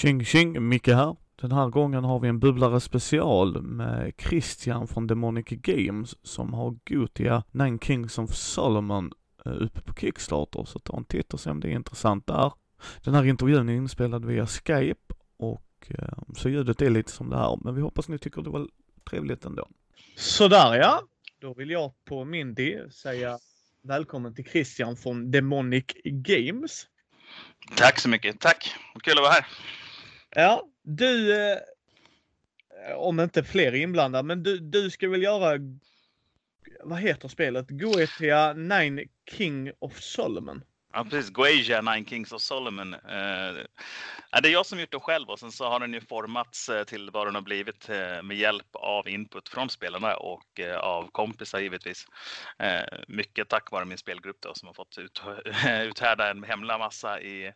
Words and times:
Tjing 0.00 0.24
tjing, 0.24 0.68
Micke 0.68 0.88
här. 0.88 1.16
Den 1.36 1.52
här 1.52 1.68
gången 1.68 2.04
har 2.04 2.20
vi 2.20 2.28
en 2.28 2.38
bubblare 2.38 2.80
special 2.80 3.62
med 3.62 4.12
Christian 4.18 4.88
från 4.88 5.06
Demonic 5.06 5.46
Games 5.48 6.16
som 6.22 6.54
har 6.54 6.76
Gotia 6.84 7.44
Nine 7.50 7.78
Kings 7.78 8.18
of 8.18 8.34
Solomon 8.34 9.12
eh, 9.46 9.52
uppe 9.52 9.80
på 9.80 9.94
Kickstarter, 9.94 10.64
så 10.64 10.78
ta 10.78 10.96
en 10.96 11.04
titt 11.04 11.34
och 11.34 11.40
se 11.40 11.50
om 11.50 11.60
det 11.60 11.68
är 11.68 11.72
intressant 11.72 12.26
där. 12.26 12.52
Den 13.04 13.14
här 13.14 13.24
intervjun 13.24 13.68
är 13.68 13.72
inspelad 13.72 14.24
via 14.24 14.46
Skype 14.46 15.14
och 15.36 15.88
eh, 15.88 16.18
så 16.36 16.48
ljudet 16.48 16.82
är 16.82 16.90
lite 16.90 17.12
som 17.12 17.30
det 17.30 17.36
här, 17.36 17.58
men 17.64 17.74
vi 17.74 17.80
hoppas 17.80 18.08
ni 18.08 18.18
tycker 18.18 18.42
det 18.42 18.50
var 18.50 18.68
trevligt 19.10 19.44
ändå. 19.44 19.68
Sådär 20.16 20.74
ja, 20.74 21.02
då 21.40 21.54
vill 21.54 21.70
jag 21.70 21.92
på 22.04 22.24
min 22.24 22.54
del 22.54 22.92
säga 22.92 23.38
välkommen 23.82 24.34
till 24.34 24.44
Christian 24.44 24.96
från 24.96 25.30
Demonic 25.30 25.84
Games. 26.04 26.86
Tack 27.76 27.98
så 27.98 28.08
mycket. 28.08 28.40
Tack. 28.40 28.74
Kul 29.02 29.18
att 29.18 29.22
vara 29.22 29.32
här. 29.32 29.46
Ja, 30.36 30.68
du, 30.82 31.36
eh, 31.36 31.58
om 32.96 33.20
inte 33.20 33.44
fler 33.44 33.74
inblandade, 33.74 34.22
men 34.24 34.42
du, 34.42 34.58
du 34.58 34.90
ska 34.90 35.08
väl 35.08 35.22
göra, 35.22 35.58
vad 36.82 36.98
heter 36.98 37.28
spelet? 37.28 37.66
Goetia 37.68 38.52
Nine 38.52 39.08
King 39.30 39.72
of 39.78 40.00
Solomon? 40.00 40.64
Ja, 40.92 41.04
precis. 41.04 41.30
Guasia, 41.30 41.80
Nine 41.80 42.06
Kings 42.06 42.32
of 42.32 42.42
Solomon. 42.42 42.94
Eh, 42.94 43.54
det 44.42 44.48
är 44.48 44.52
jag 44.52 44.66
som 44.66 44.80
gjort 44.80 44.92
det 44.92 45.00
själv 45.00 45.28
och 45.28 45.38
sen 45.38 45.52
så 45.52 45.68
har 45.68 45.80
den 45.80 45.92
ju 45.92 46.00
formats 46.00 46.68
eh, 46.68 46.84
till 46.84 47.10
vad 47.10 47.26
den 47.26 47.34
har 47.34 47.42
blivit 47.42 47.88
eh, 47.88 48.22
med 48.22 48.36
hjälp 48.36 48.66
av 48.72 49.08
input 49.08 49.48
från 49.48 49.70
spelarna 49.70 50.16
och 50.16 50.60
eh, 50.60 50.78
av 50.78 51.10
kompisar 51.12 51.60
givetvis. 51.60 52.06
Eh, 52.58 52.98
mycket 53.08 53.48
tack 53.48 53.70
vare 53.70 53.84
min 53.84 53.98
spelgrupp 53.98 54.36
då, 54.40 54.54
som 54.54 54.66
har 54.66 54.74
fått 54.74 54.98
ut, 54.98 55.22
uthärda 55.82 56.30
en 56.30 56.44
hemla 56.44 56.78
massa 56.78 57.20
i, 57.20 57.52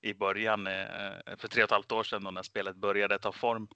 i 0.00 0.14
början 0.14 0.66
eh, 0.66 1.36
för 1.38 1.48
tre 1.48 1.62
och 1.62 1.68
ett 1.68 1.72
halvt 1.72 1.92
år 1.92 2.04
sedan 2.04 2.24
då 2.24 2.30
när 2.30 2.42
spelet 2.42 2.76
började 2.76 3.18
ta 3.18 3.32
form. 3.32 3.68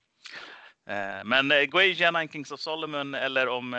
Men 1.24 1.52
eh, 1.52 2.12
Nine 2.12 2.28
Kings 2.28 2.52
of 2.52 2.60
Solomon 2.60 3.14
eller 3.14 3.48
om 3.48 3.70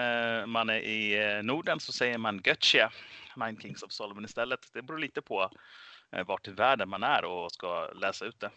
man 0.48 0.70
är 0.70 0.80
i 0.80 1.42
Norden 1.44 1.80
så 1.80 1.92
säger 1.92 2.18
man 2.18 2.42
Götche. 2.46 2.90
Nine 3.38 3.58
Kings 3.60 3.84
of 3.84 3.92
Solomon 3.92 4.26
istället. 4.26 4.60
Det 4.74 4.82
beror 4.82 5.00
lite 5.00 5.22
på 5.22 5.50
eh, 6.16 6.26
vart 6.26 6.48
i 6.48 6.52
världen 6.52 6.90
man 6.90 7.04
är 7.04 7.26
och 7.26 7.52
ska 7.52 7.92
läsa 7.94 8.26
ut 8.26 8.40
det. 8.40 8.52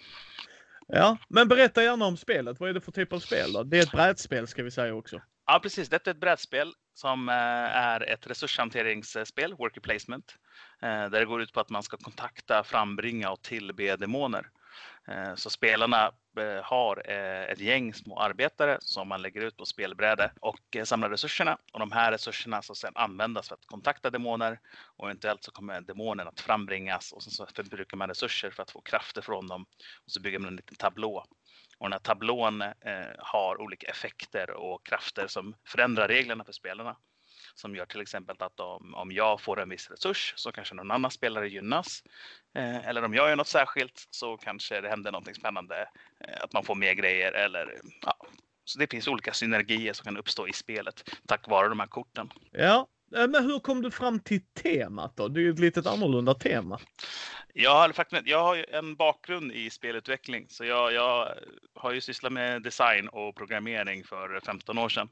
Ja, 0.89 1.19
men 1.29 1.49
berätta 1.49 1.83
gärna 1.83 2.05
om 2.05 2.17
spelet. 2.17 2.61
Vad 2.61 2.69
är 2.69 2.75
det 2.75 2.81
för 2.81 2.93
typ 2.93 3.13
av 3.13 3.19
spel? 3.19 3.53
Då? 3.53 3.63
Det 3.63 3.79
är 3.79 3.83
ett 3.83 3.93
brädspel 3.93 4.47
ska 4.47 4.63
vi 4.63 4.71
säga 4.71 4.95
också. 4.95 5.21
Ja, 5.47 5.61
precis. 5.63 5.89
Det 5.89 6.07
är 6.07 6.11
ett 6.11 6.21
brädspel 6.21 6.73
som 6.95 7.29
eh, 7.29 7.35
är 7.77 8.01
ett 8.01 8.27
resurshanteringsspel, 8.27 9.55
worker 9.55 9.81
placement, 9.81 10.35
eh, 10.83 10.89
där 10.89 11.11
det 11.21 11.25
går 11.25 11.43
ut 11.43 11.53
på 11.53 11.61
att 11.61 11.71
man 11.71 11.83
ska 11.83 11.97
kontakta, 11.97 12.65
frambringa 12.65 13.31
och 13.31 13.43
tillbe 13.43 13.97
demoner. 13.97 14.51
Eh, 15.09 15.35
så 15.35 15.51
spelarna 15.51 16.13
eh, 16.39 16.63
har 16.65 17.03
eh, 17.11 17.43
ett 17.43 17.61
gäng 17.61 17.95
små 17.95 18.19
arbetare 18.19 18.79
som 18.81 19.09
man 19.09 19.23
lägger 19.23 19.41
ut 19.41 19.57
på 19.57 19.67
spelbräde 19.67 20.33
och 20.41 20.77
samlar 20.85 21.11
resurserna. 21.11 21.59
Och 21.73 21.81
de 21.81 21.93
här 21.93 22.13
resurserna 22.13 22.63
ska 22.63 22.75
sedan 22.75 22.93
användas 22.95 23.49
för 23.49 23.55
att 23.55 23.67
kontakta 23.67 24.11
demoner 24.11 24.61
och 24.97 25.07
eventuellt 25.07 25.45
så 25.45 25.51
kommer 25.51 25.81
demonen 25.81 26.29
att 26.29 26.41
frambringas 26.41 27.13
och 27.13 27.23
sen 27.23 27.33
så 27.33 27.47
förbrukar 27.47 27.97
man 27.97 28.09
resurser 28.09 28.51
för 28.51 28.63
att 28.63 28.71
få 28.71 28.81
krafter 28.81 29.23
från 29.23 29.47
dem. 29.47 29.63
Och 30.05 30.13
så 30.13 30.21
bygger 30.21 30.39
man 30.39 30.49
en 30.49 30.57
liten 30.57 30.77
tablå. 30.77 31.25
Och 31.79 31.87
den 31.87 31.93
här 31.93 31.99
tablån 31.99 32.63
har 33.19 33.61
olika 33.61 33.87
effekter 33.87 34.51
och 34.51 34.87
krafter 34.87 35.27
som 35.27 35.55
förändrar 35.67 36.09
reglerna 36.09 36.45
för 36.45 36.53
spelarna 36.53 36.97
som 37.57 37.77
gör 37.77 37.87
till 37.87 38.01
exempel 38.01 38.37
att 38.39 38.61
om, 38.61 38.95
om 38.95 39.13
jag 39.13 39.41
får 39.41 39.61
en 39.61 39.69
viss 39.69 39.91
resurs 39.91 40.35
så 40.37 40.53
kanske 40.53 40.75
någon 40.75 40.91
annan 40.91 41.11
spelare 41.11 41.49
gynnas. 41.49 42.03
Eh, 42.55 42.89
eller 42.89 43.05
om 43.05 43.15
jag 43.15 43.29
gör 43.29 43.37
något 43.37 43.49
särskilt 43.49 44.07
så 44.11 44.37
kanske 44.37 44.81
det 44.81 44.89
händer 44.89 45.13
någonting 45.13 45.35
spännande. 45.35 45.89
Eh, 46.21 46.37
att 46.41 46.53
man 46.53 46.65
får 46.65 46.75
mer 46.75 46.93
grejer 46.93 47.33
eller 47.33 47.81
ja. 48.03 48.17
Så 48.65 48.79
det 48.79 48.91
finns 48.91 49.09
olika 49.09 49.33
synergier 49.33 49.93
som 49.93 50.05
kan 50.05 50.17
uppstå 50.17 50.49
i 50.49 50.53
spelet 50.53 51.11
tack 51.27 51.49
vare 51.49 51.69
de 51.69 51.81
här 51.81 51.87
korten. 51.87 52.31
Ja, 52.51 52.87
Eh, 53.15 53.29
men 53.29 53.45
hur 53.45 53.59
kom 53.59 53.83
du 53.83 53.91
fram 53.91 54.21
till 54.21 54.41
temat 54.47 55.17
då? 55.17 55.29
Det 55.29 55.41
är 55.41 55.43
ju 55.43 55.51
ett 55.51 55.59
lite 55.59 55.91
annorlunda 55.91 56.35
tema. 56.35 56.81
Jag 57.59 57.71
har, 57.71 57.95
jag 58.25 58.43
har 58.43 58.67
en 58.75 58.97
bakgrund 58.97 59.53
i 59.53 59.71
spelutveckling, 59.71 60.47
så 60.49 60.65
jag, 60.65 60.93
jag, 60.93 61.35
har 61.75 61.93
ju 61.93 62.01
sysslat 62.01 62.33
med 62.33 62.63
design 62.63 63.09
och 63.09 63.37
programmering 63.37 64.05
för 64.05 64.41
15 64.41 64.79
år 64.79 64.89
sedan. 64.89 65.09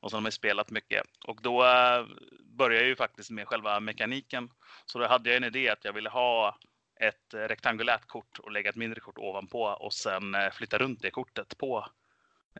Och 0.00 0.10
så 0.10 0.16
har 0.16 0.24
jag 0.24 0.32
spelat 0.32 0.70
mycket. 0.70 1.02
Och 1.26 1.42
då 1.42 1.64
eh, 1.64 2.06
började 2.44 2.80
jag 2.80 2.88
ju 2.88 2.96
faktiskt 2.96 3.30
med 3.30 3.48
själva 3.48 3.80
mekaniken. 3.80 4.50
Så 4.86 4.98
då 4.98 5.06
hade 5.06 5.30
jag 5.30 5.36
en 5.36 5.44
idé 5.44 5.68
att 5.68 5.84
jag 5.84 5.92
ville 5.92 6.08
ha 6.08 6.58
ett 7.00 7.34
eh, 7.34 7.38
rektangulärt 7.38 8.06
kort 8.06 8.38
och 8.38 8.52
lägga 8.52 8.70
ett 8.70 8.76
mindre 8.76 9.00
kort 9.00 9.18
ovanpå 9.18 9.62
och 9.62 9.92
sen 9.92 10.36
flytta 10.52 10.78
runt 10.78 11.02
det 11.02 11.10
kortet 11.10 11.58
på 11.58 11.86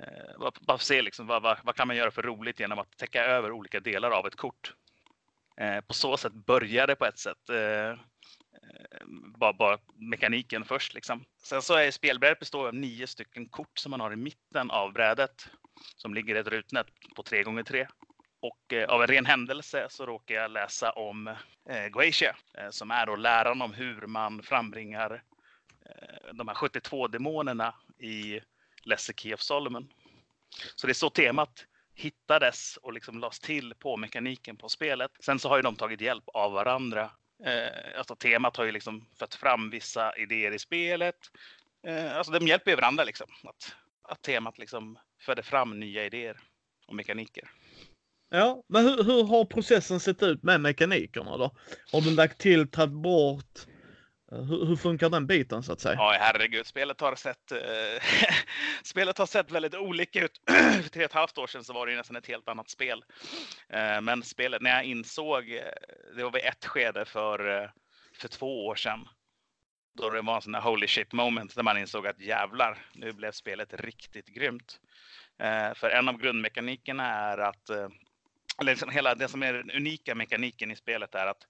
eh, 0.02 0.50
bara 0.60 0.78
se 0.78 1.02
liksom, 1.02 1.26
vad, 1.26 1.42
vad, 1.42 1.58
vad, 1.64 1.76
kan 1.76 1.86
man 1.88 1.96
göra 1.96 2.10
för 2.10 2.22
roligt 2.22 2.60
genom 2.60 2.78
att 2.78 2.96
täcka 2.96 3.24
över 3.24 3.52
olika 3.52 3.80
delar 3.80 4.10
av 4.10 4.26
ett 4.26 4.36
kort. 4.36 4.74
Eh, 5.60 5.80
på 5.80 5.94
så 5.94 6.16
sätt 6.16 6.32
började 6.32 6.92
det 6.92 6.96
på 6.96 7.06
ett 7.06 7.18
sätt. 7.18 7.50
Eh, 7.50 7.90
eh, 7.90 7.96
bara, 9.38 9.52
bara 9.52 9.78
mekaniken 9.94 10.64
först. 10.64 10.94
Liksom. 10.94 11.24
Sen 11.42 11.62
så 11.62 11.74
är 11.74 11.90
spelbrädet 11.90 12.38
består 12.38 12.68
av 12.68 12.74
nio 12.74 13.06
stycken 13.06 13.48
kort 13.48 13.78
som 13.78 13.90
man 13.90 14.00
har 14.00 14.12
i 14.12 14.16
mitten 14.16 14.70
av 14.70 14.92
brädet 14.92 15.48
som 15.96 16.14
ligger 16.14 16.34
i 16.34 16.38
ett 16.38 16.48
rutnät 16.48 16.86
på 17.16 17.22
3 17.22 17.42
gånger 17.42 17.62
3 17.62 17.88
och 18.40 18.72
eh, 18.72 18.88
av 18.88 19.02
en 19.02 19.06
ren 19.06 19.26
händelse 19.26 19.86
så 19.90 20.06
råkar 20.06 20.34
jag 20.34 20.50
läsa 20.50 20.90
om 20.90 21.26
eh, 21.68 21.88
Goetia 21.90 22.36
eh, 22.58 22.70
som 22.70 22.90
är 22.90 23.06
då 23.06 23.16
läran 23.16 23.62
om 23.62 23.72
hur 23.72 24.06
man 24.06 24.42
frambringar 24.42 25.22
eh, 25.86 26.34
de 26.34 26.48
här 26.48 26.54
72 26.54 27.08
demonerna 27.08 27.74
i 27.98 28.40
Lesser 28.82 29.12
Key 29.12 29.34
of 29.34 29.40
Solomon. 29.40 29.88
Så 30.74 30.86
det 30.86 30.90
är 30.90 30.94
så 30.94 31.10
temat 31.10 31.66
hittades 31.94 32.76
och 32.76 32.92
liksom 32.92 33.18
lades 33.18 33.40
till 33.40 33.74
på 33.74 33.96
mekaniken 33.96 34.56
på 34.56 34.68
spelet. 34.68 35.10
Sen 35.20 35.38
så 35.38 35.48
har 35.48 35.56
ju 35.56 35.62
de 35.62 35.76
tagit 35.76 36.00
hjälp 36.00 36.24
av 36.34 36.52
varandra 36.52 37.10
Eh, 37.44 37.98
alltså 37.98 38.16
temat 38.16 38.56
har 38.56 38.64
ju 38.64 38.72
liksom 38.72 39.06
fött 39.18 39.34
fram 39.34 39.70
vissa 39.70 40.16
idéer 40.16 40.52
i 40.52 40.58
spelet. 40.58 41.16
Eh, 41.86 42.16
alltså 42.16 42.32
de 42.32 42.46
hjälper 42.46 42.70
ju 42.70 42.76
varandra 42.76 43.04
liksom. 43.04 43.26
Att, 43.44 43.74
att 44.02 44.22
temat 44.22 44.58
liksom 44.58 44.98
föder 45.20 45.42
fram 45.42 45.80
nya 45.80 46.04
idéer 46.04 46.36
och 46.86 46.94
mekaniker. 46.94 47.50
Ja, 48.30 48.62
men 48.68 48.84
hur, 48.84 49.04
hur 49.04 49.24
har 49.24 49.44
processen 49.44 50.00
sett 50.00 50.22
ut 50.22 50.42
med 50.42 50.60
mekanikerna 50.60 51.36
då? 51.36 51.56
Har 51.92 52.00
du 52.00 52.10
lagt 52.10 52.40
till, 52.40 52.70
tagit 52.70 52.94
bort? 52.94 53.66
Eh, 54.32 54.42
hur, 54.42 54.66
hur, 54.66 54.76
funkar 54.76 55.10
den 55.10 55.26
biten 55.26 55.62
så 55.62 55.72
att 55.72 55.80
säga? 55.80 55.94
Ja, 55.94 56.16
herregud. 56.20 56.66
Spelet 56.66 57.00
har 57.00 57.14
sett, 57.14 57.52
eh, 57.52 57.58
spelet 58.82 59.18
har 59.18 59.26
sett 59.26 59.50
väldigt 59.50 59.74
olika 59.74 60.24
ut. 60.24 60.40
För 60.82 60.88
tre 60.88 61.04
och 61.04 61.10
ett 61.10 61.14
halvt 61.14 61.38
år 61.38 61.46
sedan 61.46 61.64
så 61.64 61.72
var 61.72 61.86
det 61.86 61.96
nästan 61.96 62.16
ett 62.16 62.26
helt 62.26 62.48
annat 62.48 62.70
spel. 62.70 63.04
Eh, 63.68 64.00
men 64.00 64.22
spelet, 64.22 64.62
när 64.62 64.70
jag 64.70 64.84
insåg, 64.84 65.50
eh, 65.50 65.62
det 66.16 66.24
var 66.24 66.30
vid 66.30 66.44
ett 66.44 66.66
skede 66.66 67.04
för, 67.04 67.62
eh, 67.62 67.70
för 68.14 68.28
två 68.28 68.66
år 68.66 68.74
sedan. 68.74 69.08
Då 69.94 70.10
det 70.10 70.22
var 70.22 70.36
en 70.36 70.42
sån 70.42 70.52
där 70.52 70.60
holy 70.60 70.86
shit 70.86 71.12
moment 71.12 71.54
där 71.54 71.62
man 71.62 71.78
insåg 71.78 72.06
att 72.06 72.20
jävlar, 72.20 72.78
nu 72.92 73.12
blev 73.12 73.32
spelet 73.32 73.74
riktigt 73.74 74.28
grymt. 74.28 74.80
Eh, 75.38 75.74
för 75.74 75.90
en 75.90 76.08
av 76.08 76.18
grundmekanikerna 76.18 77.06
är 77.06 77.38
att, 77.38 77.70
eller 78.60 78.72
liksom 78.72 78.90
hela 78.90 79.14
det 79.14 79.28
som 79.28 79.42
är 79.42 79.52
den 79.52 79.70
unika 79.70 80.14
mekaniken 80.14 80.70
i 80.70 80.76
spelet 80.76 81.14
är 81.14 81.26
att 81.26 81.46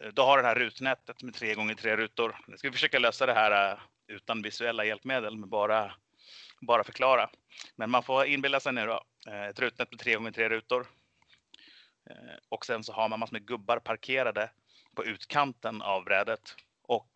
Eh, 0.00 0.08
du 0.12 0.22
har 0.22 0.38
det 0.38 0.48
här 0.48 0.54
rutnätet 0.54 1.22
med 1.22 1.34
tre 1.34 1.54
gånger 1.54 1.74
tre 1.74 1.96
rutor. 1.96 2.36
Nu 2.46 2.56
ska 2.56 2.68
vi 2.68 2.72
försöka 2.72 2.98
lösa 2.98 3.26
det 3.26 3.34
här 3.34 3.72
eh, 3.72 3.78
utan 4.06 4.42
visuella 4.42 4.84
hjälpmedel, 4.84 5.36
men 5.36 5.48
bara, 5.48 5.94
bara 6.60 6.84
förklara. 6.84 7.30
Men 7.76 7.90
man 7.90 8.02
får 8.02 8.26
inbilla 8.26 8.60
sig 8.60 8.72
nu 8.72 8.86
då, 8.86 9.02
eh, 9.26 9.46
ett 9.46 9.60
rutnät 9.60 9.90
med 9.90 10.00
tre 10.00 10.14
gånger 10.14 10.32
tre 10.32 10.48
rutor. 10.48 10.86
Och 12.48 12.66
sen 12.66 12.84
så 12.84 12.92
har 12.92 13.08
man 13.08 13.20
massor 13.20 13.32
med 13.32 13.46
gubbar 13.46 13.78
parkerade 13.78 14.50
på 14.94 15.04
utkanten 15.04 15.82
av 15.82 16.04
brädet. 16.04 16.54
Och 16.82 17.08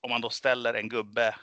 om 0.00 0.10
man 0.10 0.20
då 0.20 0.30
ställer 0.30 0.74
en 0.74 0.88
gubbe 0.88 1.34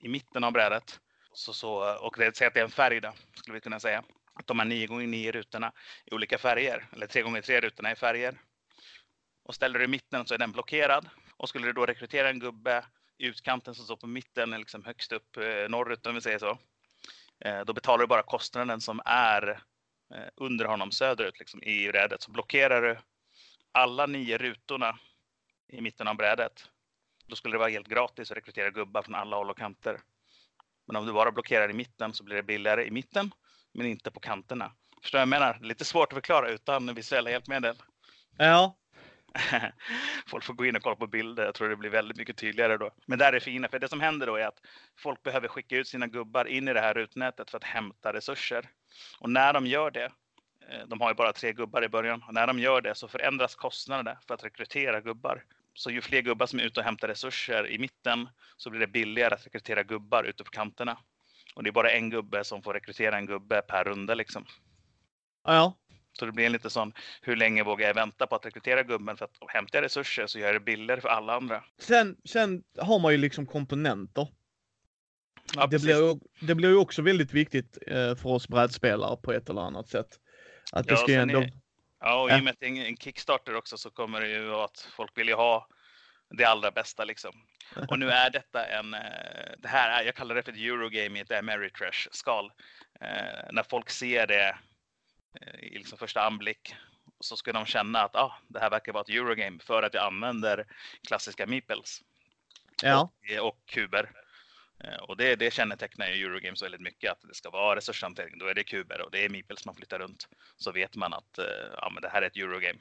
i 0.00 0.08
mitten 0.08 0.44
av 0.44 0.52
brädet, 0.52 1.00
så, 1.32 1.52
så, 1.52 1.98
och 1.98 2.14
det, 2.18 2.36
säg 2.36 2.46
att 2.46 2.54
det 2.54 2.60
är 2.60 2.64
en 2.64 2.70
färg 2.70 3.00
då, 3.00 3.12
skulle 3.34 3.54
vi 3.54 3.60
kunna 3.60 3.80
säga. 3.80 4.04
Att 4.34 4.46
de 4.46 4.58
här 4.58 4.66
9 4.66 4.86
gånger 4.86 5.06
9 5.06 5.32
rutorna 5.32 5.72
i 6.04 6.14
olika 6.14 6.38
färger, 6.38 6.86
eller 6.92 7.06
3 7.06 7.22
gånger 7.22 7.42
3 7.42 7.60
rutorna 7.60 7.92
i 7.92 7.96
färger 7.96 8.38
och 9.48 9.54
ställer 9.54 9.78
du 9.78 9.84
i 9.84 9.88
mitten 9.88 10.26
så 10.26 10.34
är 10.34 10.38
den 10.38 10.52
blockerad. 10.52 11.08
Och 11.36 11.48
skulle 11.48 11.66
du 11.66 11.72
då 11.72 11.86
rekrytera 11.86 12.28
en 12.30 12.38
gubbe 12.38 12.84
i 13.18 13.26
utkanten 13.26 13.74
som 13.74 13.84
står 13.84 13.96
på 13.96 14.06
mitten, 14.06 14.50
liksom 14.50 14.84
högst 14.84 15.12
upp 15.12 15.36
eh, 15.36 15.68
norrut 15.68 16.06
om 16.06 16.14
vi 16.14 16.20
säger 16.20 16.38
så. 16.38 16.58
Eh, 17.44 17.60
då 17.60 17.72
betalar 17.72 17.98
du 17.98 18.06
bara 18.06 18.22
kostnaden 18.22 18.80
som 18.80 19.00
är 19.04 19.62
eh, 20.14 20.28
under 20.36 20.64
honom 20.64 20.90
söderut 20.90 21.38
liksom, 21.38 21.62
i 21.62 21.88
brädet. 21.88 22.22
Så 22.22 22.30
blockerar 22.30 22.82
du 22.82 22.98
alla 23.72 24.06
nio 24.06 24.38
rutorna 24.38 24.98
i 25.68 25.80
mitten 25.80 26.08
av 26.08 26.16
brädet. 26.16 26.68
Då 27.26 27.36
skulle 27.36 27.54
det 27.54 27.58
vara 27.58 27.70
helt 27.70 27.88
gratis 27.88 28.30
att 28.30 28.36
rekrytera 28.36 28.70
gubbar 28.70 29.02
från 29.02 29.14
alla 29.14 29.36
håll 29.36 29.50
och 29.50 29.58
kanter. 29.58 30.00
Men 30.86 30.96
om 30.96 31.06
du 31.06 31.12
bara 31.12 31.32
blockerar 31.32 31.70
i 31.70 31.74
mitten 31.74 32.14
så 32.14 32.24
blir 32.24 32.36
det 32.36 32.42
billigare 32.42 32.86
i 32.86 32.90
mitten, 32.90 33.30
men 33.72 33.86
inte 33.86 34.10
på 34.10 34.20
kanterna. 34.20 34.72
Förstår 35.02 35.18
du 35.18 35.26
vad 35.26 35.34
jag 35.34 35.40
menar? 35.40 35.58
Lite 35.60 35.84
svårt 35.84 36.12
att 36.12 36.16
förklara 36.16 36.48
utan 36.48 36.94
visuella 36.94 37.30
hjälpmedel. 37.30 37.76
Ja, 38.38 38.76
folk 40.26 40.44
får 40.44 40.54
gå 40.54 40.66
in 40.66 40.76
och 40.76 40.82
kolla 40.82 40.96
på 40.96 41.06
bilder. 41.06 41.44
Jag 41.44 41.54
tror 41.54 41.68
det 41.68 41.76
blir 41.76 41.90
väldigt 41.90 42.16
mycket 42.16 42.36
tydligare 42.36 42.76
då. 42.76 42.90
Men 43.06 43.18
där 43.18 43.28
är 43.28 43.32
det 43.32 43.40
fina, 43.40 43.68
för 43.68 43.78
det 43.78 43.88
som 43.88 44.00
händer 44.00 44.26
då 44.26 44.36
är 44.36 44.46
att 44.46 44.60
folk 44.98 45.22
behöver 45.22 45.48
skicka 45.48 45.76
ut 45.76 45.88
sina 45.88 46.06
gubbar 46.06 46.44
in 46.44 46.68
i 46.68 46.72
det 46.72 46.80
här 46.80 46.94
rutnätet 46.94 47.50
för 47.50 47.56
att 47.56 47.64
hämta 47.64 48.12
resurser. 48.12 48.70
Och 49.20 49.30
när 49.30 49.52
de 49.52 49.66
gör 49.66 49.90
det, 49.90 50.04
eh, 50.68 50.86
de 50.86 51.00
har 51.00 51.08
ju 51.08 51.14
bara 51.14 51.32
tre 51.32 51.52
gubbar 51.52 51.84
i 51.84 51.88
början, 51.88 52.22
och 52.22 52.34
när 52.34 52.46
de 52.46 52.58
gör 52.58 52.80
det 52.80 52.94
så 52.94 53.08
förändras 53.08 53.54
kostnaderna 53.54 54.18
för 54.26 54.34
att 54.34 54.44
rekrytera 54.44 55.00
gubbar. 55.00 55.44
Så 55.74 55.90
ju 55.90 56.00
fler 56.00 56.20
gubbar 56.20 56.46
som 56.46 56.58
är 56.58 56.64
ute 56.64 56.80
och 56.80 56.84
hämtar 56.84 57.08
resurser 57.08 57.70
i 57.70 57.78
mitten 57.78 58.28
så 58.56 58.70
blir 58.70 58.80
det 58.80 58.86
billigare 58.86 59.34
att 59.34 59.46
rekrytera 59.46 59.82
gubbar 59.82 60.24
ute 60.24 60.44
på 60.44 60.50
kanterna. 60.50 60.98
Och 61.54 61.62
det 61.62 61.70
är 61.70 61.72
bara 61.72 61.90
en 61.90 62.10
gubbe 62.10 62.44
som 62.44 62.62
får 62.62 62.74
rekrytera 62.74 63.16
en 63.16 63.26
gubbe 63.26 63.62
per 63.62 63.84
runda 63.84 64.14
liksom. 64.14 64.44
Ja, 65.44 65.78
så 66.18 66.26
det 66.26 66.32
blir 66.32 66.46
en 66.46 66.52
lite 66.52 66.70
sån, 66.70 66.92
hur 67.22 67.36
länge 67.36 67.62
vågar 67.64 67.86
jag 67.86 67.94
vänta 67.94 68.26
på 68.26 68.34
att 68.36 68.46
rekrytera 68.46 68.82
gubben 68.82 69.16
för 69.16 69.24
att 69.24 69.36
hämta 69.48 69.82
resurser 69.82 70.26
så 70.26 70.38
gör 70.38 70.46
jag 70.46 70.54
det 70.56 70.60
billigare 70.60 71.00
för 71.00 71.08
alla 71.08 71.36
andra. 71.36 71.64
sen, 71.78 72.16
sen 72.24 72.62
har 72.78 72.98
man 72.98 73.12
ju 73.12 73.18
liksom 73.18 73.46
komponenter. 73.46 74.28
Ja, 75.54 75.66
det, 75.66 75.82
blir, 75.82 75.96
ju- 75.96 76.46
det 76.46 76.54
blir 76.54 76.68
ju 76.68 76.76
också 76.76 77.02
väldigt 77.02 77.32
viktigt 77.32 77.78
eh, 77.86 78.14
för 78.16 78.26
oss 78.26 78.48
brädspelare 78.48 79.16
på 79.16 79.32
ett 79.32 79.48
eller 79.48 79.60
annat 79.62 79.88
sätt. 79.88 80.06
Att 80.72 80.86
det 80.86 80.92
Ja, 80.92 80.96
ska 80.96 81.06
ju 81.12 81.18
sen 81.18 81.30
ändå... 81.30 81.40
är- 81.40 81.52
Ja, 82.00 82.22
och 82.22 82.30
i 82.30 82.40
och 82.40 82.44
med 82.44 82.50
att 82.50 82.56
det 82.60 82.66
är 82.66 82.86
en- 82.86 82.96
Kickstarter 82.96 83.54
också 83.56 83.76
så 83.76 83.90
kommer 83.90 84.20
det 84.20 84.28
ju 84.28 84.54
att 84.54 84.88
folk 84.96 85.18
vill 85.18 85.28
ju 85.28 85.34
ha 85.34 85.68
det 86.30 86.44
allra 86.44 86.70
bästa 86.70 87.04
liksom. 87.04 87.32
Och 87.88 87.98
nu 87.98 88.10
är 88.10 88.30
detta 88.30 88.66
en, 88.66 88.94
eh, 88.94 89.00
det 89.58 89.68
här 89.68 90.00
är, 90.02 90.06
jag 90.06 90.14
kallar 90.14 90.34
det 90.34 90.42
för 90.42 90.52
ett 90.52 90.58
Eurogame 90.58 91.18
i 91.18 91.22
ett 91.22 91.30
Ameritrash-skal. 91.32 92.50
Eh, 93.00 93.52
när 93.52 93.62
folk 93.70 93.90
ser 93.90 94.26
det 94.26 94.56
i 95.60 95.78
liksom 95.78 95.98
första 95.98 96.22
anblick 96.22 96.74
så 97.20 97.36
ska 97.36 97.52
de 97.52 97.66
känna 97.66 98.00
att 98.02 98.16
ah, 98.16 98.38
det 98.48 98.60
här 98.60 98.70
verkar 98.70 98.92
vara 98.92 99.02
ett 99.02 99.08
Eurogame 99.08 99.58
för 99.62 99.82
att 99.82 99.94
jag 99.94 100.04
använder 100.06 100.66
klassiska 101.08 101.46
meeples 101.46 102.02
Ja, 102.82 103.10
och, 103.40 103.48
och 103.48 103.58
kuber. 103.66 104.10
Eh, 104.84 104.96
Och 105.02 105.16
det, 105.16 105.36
det 105.36 105.50
kännetecknar 105.52 106.08
ju 106.10 106.24
Eurogames 106.26 106.62
väldigt 106.62 106.80
mycket, 106.80 107.12
att 107.12 107.20
det 107.28 107.34
ska 107.34 107.50
vara 107.50 107.76
resurshantering. 107.76 108.38
Då 108.38 108.46
är 108.46 108.54
det 108.54 108.64
kuber 108.64 109.00
och 109.00 109.10
det 109.10 109.24
är 109.24 109.28
meeples 109.28 109.66
man 109.66 109.74
flyttar 109.74 109.98
runt. 109.98 110.28
Så 110.56 110.72
vet 110.72 110.96
man 110.96 111.12
att 111.14 111.38
eh, 111.38 111.44
ja, 111.76 111.90
men 111.94 112.02
det 112.02 112.08
här 112.08 112.22
är 112.22 112.26
ett 112.26 112.36
Eurogame. 112.36 112.78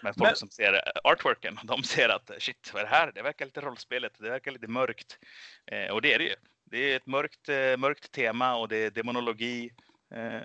Men 0.00 0.14
folk 0.14 0.28
Men- 0.28 0.36
som 0.36 0.48
ser 0.48 0.72
eh, 0.72 0.80
artworken, 1.04 1.58
de 1.64 1.82
ser 1.82 2.08
att 2.08 2.30
eh, 2.30 2.36
shit, 2.38 2.70
vad 2.74 2.82
är 2.82 2.86
det 2.86 2.96
här? 2.96 3.12
Det 3.12 3.22
verkar 3.22 3.44
lite 3.44 3.60
rollspelet, 3.60 4.12
det 4.18 4.30
verkar 4.30 4.50
lite 4.50 4.68
mörkt. 4.68 5.18
Eh, 5.66 5.90
och 5.90 6.02
det 6.02 6.14
är 6.14 6.18
det 6.18 6.24
ju. 6.24 6.34
Det 6.64 6.78
är 6.92 6.96
ett 6.96 7.06
mörkt, 7.06 7.48
eh, 7.48 7.76
mörkt 7.76 8.12
tema 8.12 8.54
och 8.56 8.68
det 8.68 8.76
är 8.76 8.90
demonologi, 8.90 9.70
eh, 10.14 10.42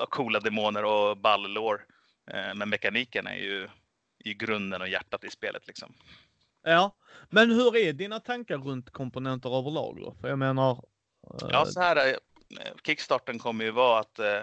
och 0.00 0.10
coola 0.10 0.40
demoner 0.40 0.84
och 0.84 1.16
ball-lore. 1.16 1.80
Eh, 2.30 2.54
men 2.54 2.68
mekaniken 2.68 3.26
är 3.26 3.36
ju 3.36 3.68
i 4.24 4.34
grunden 4.34 4.80
och 4.80 4.88
hjärtat 4.88 5.24
i 5.24 5.30
spelet 5.30 5.66
liksom. 5.66 5.94
ja. 6.62 6.96
Men 7.30 7.50
hur 7.50 7.76
är 7.76 7.92
dina 7.92 8.20
tankar 8.20 8.58
runt 8.58 8.90
komponenter 8.90 9.58
överlag 9.58 9.96
då? 10.00 10.14
För 10.20 10.28
jag 10.28 10.38
menar... 10.38 10.72
eh, 11.42 11.48
Ja, 11.50 11.66
så 11.66 11.80
här. 11.80 11.96
eh, 11.96 12.14
Kickstarten 12.86 13.38
kommer 13.38 13.64
ju 13.64 13.70
vara 13.70 14.00
att 14.00 14.18
eh, 14.18 14.40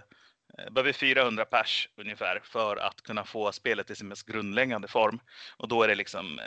behöver 0.71 0.94
400 0.94 1.45
pers 1.45 1.89
ungefär 1.98 2.42
för 2.44 2.77
att 2.77 3.01
kunna 3.01 3.24
få 3.25 3.51
spelet 3.51 3.89
i 3.92 3.95
sin 3.95 4.07
mest 4.07 4.27
grundläggande 4.27 4.88
form. 4.88 5.19
Och 5.57 5.68
då 5.68 5.83
är 5.83 5.88
det 5.88 5.95
liksom 5.95 6.39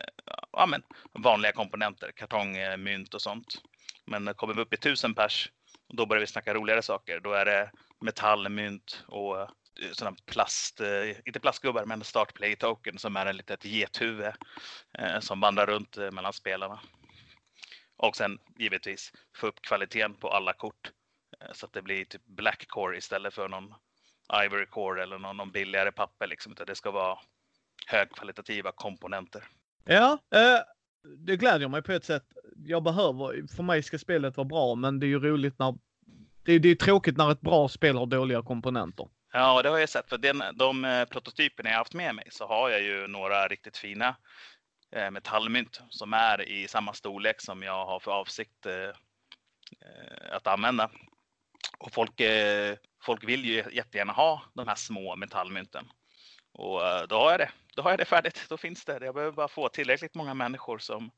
ja, 0.52 0.66
men, 0.66 0.82
vanliga 1.12 1.52
komponenter, 1.52 2.12
kartong, 2.12 2.56
mynt 2.78 3.14
och 3.14 3.22
sånt. 3.22 3.62
Men 4.06 4.34
kommer 4.34 4.54
vi 4.54 4.62
upp 4.62 4.72
i 4.72 4.76
1000 4.76 5.14
pers, 5.14 5.50
då 5.88 6.06
börjar 6.06 6.20
vi 6.20 6.26
snacka 6.26 6.54
roligare 6.54 6.82
saker. 6.82 7.20
Då 7.20 7.32
är 7.32 7.44
det 7.44 7.70
Metallmynt 8.00 9.04
och 9.08 9.40
eh, 9.40 9.48
sådana 9.92 10.16
plast, 10.26 10.80
eh, 10.80 11.10
inte 11.24 11.40
plastgubbar, 11.40 11.84
men 11.84 12.04
startplay 12.04 12.56
token 12.56 12.98
som 12.98 13.16
är 13.16 13.26
en 13.26 13.36
litet 13.36 13.64
gethuvud 13.64 14.32
eh, 14.98 15.20
som 15.20 15.40
vandrar 15.40 15.66
runt 15.66 15.96
mellan 15.96 16.32
spelarna. 16.32 16.80
Och 17.96 18.16
sen 18.16 18.38
givetvis 18.58 19.12
få 19.36 19.46
upp 19.46 19.62
kvaliteten 19.62 20.14
på 20.14 20.28
alla 20.28 20.52
kort 20.52 20.90
så 21.52 21.66
att 21.66 21.72
det 21.72 21.82
blir 21.82 22.04
typ 22.04 22.26
black 22.26 22.68
core 22.68 22.96
istället 22.96 23.34
för 23.34 23.48
någon 23.48 23.74
ivory 24.44 24.66
core 24.66 25.02
eller 25.02 25.18
någon, 25.18 25.36
någon 25.36 25.50
billigare 25.50 25.92
papper 25.92 26.26
liksom. 26.26 26.52
Utan 26.52 26.66
det 26.66 26.74
ska 26.74 26.90
vara 26.90 27.18
högkvalitativa 27.86 28.72
komponenter. 28.72 29.48
Ja, 29.84 30.18
eh, 30.34 30.58
det 31.18 31.36
glädjer 31.36 31.68
mig 31.68 31.82
på 31.82 31.92
ett 31.92 32.04
sätt. 32.04 32.24
Jag 32.56 32.82
behöver, 32.82 33.56
för 33.56 33.62
mig 33.62 33.82
ska 33.82 33.98
spelet 33.98 34.36
vara 34.36 34.44
bra, 34.44 34.74
men 34.74 35.00
det 35.00 35.06
är 35.06 35.08
ju 35.08 35.18
roligt 35.18 35.58
när... 35.58 35.74
Det 36.42 36.52
är, 36.52 36.58
det 36.58 36.68
är 36.68 36.74
tråkigt 36.74 37.16
när 37.16 37.32
ett 37.32 37.40
bra 37.40 37.68
spel 37.68 37.96
har 37.96 38.06
dåliga 38.06 38.42
komponenter. 38.42 39.08
Ja, 39.32 39.56
och 39.56 39.62
det 39.62 39.68
har 39.68 39.78
jag 39.78 39.88
sett. 39.88 40.08
För 40.08 40.18
den, 40.18 40.42
de 40.54 40.84
eh, 40.84 41.04
prototyperna 41.04 41.70
jag 41.70 41.76
haft 41.76 41.94
med 41.94 42.14
mig 42.14 42.28
så 42.30 42.46
har 42.46 42.70
jag 42.70 42.82
ju 42.82 43.06
några 43.06 43.48
riktigt 43.48 43.76
fina 43.76 44.16
eh, 44.96 45.10
metallmynt 45.10 45.80
som 45.88 46.12
är 46.12 46.48
i 46.48 46.68
samma 46.68 46.92
storlek 46.92 47.40
som 47.40 47.62
jag 47.62 47.86
har 47.86 48.00
för 48.00 48.10
avsikt 48.10 48.66
eh, 48.66 48.74
eh, 48.74 50.36
att 50.36 50.46
använda. 50.46 50.90
Och 51.78 51.92
folk, 51.92 52.20
eh, 52.20 52.76
folk 53.02 53.28
vill 53.28 53.44
ju 53.44 53.64
jättegärna 53.72 54.12
ha 54.12 54.42
de 54.54 54.68
här 54.68 54.74
små 54.74 55.16
metallmynten. 55.16 55.84
Och 56.52 56.86
eh, 56.86 57.06
då 57.08 57.16
har 57.16 57.30
jag 57.30 57.40
det. 57.40 57.50
Då 57.76 57.82
har 57.82 57.90
jag 57.90 57.98
det 57.98 58.04
färdigt. 58.04 58.46
Då 58.48 58.56
finns 58.56 58.84
det. 58.84 59.04
Jag 59.04 59.14
behöver 59.14 59.36
bara 59.36 59.48
få 59.48 59.68
tillräckligt 59.68 60.14
många 60.14 60.34
människor 60.34 60.78
som, 60.78 61.10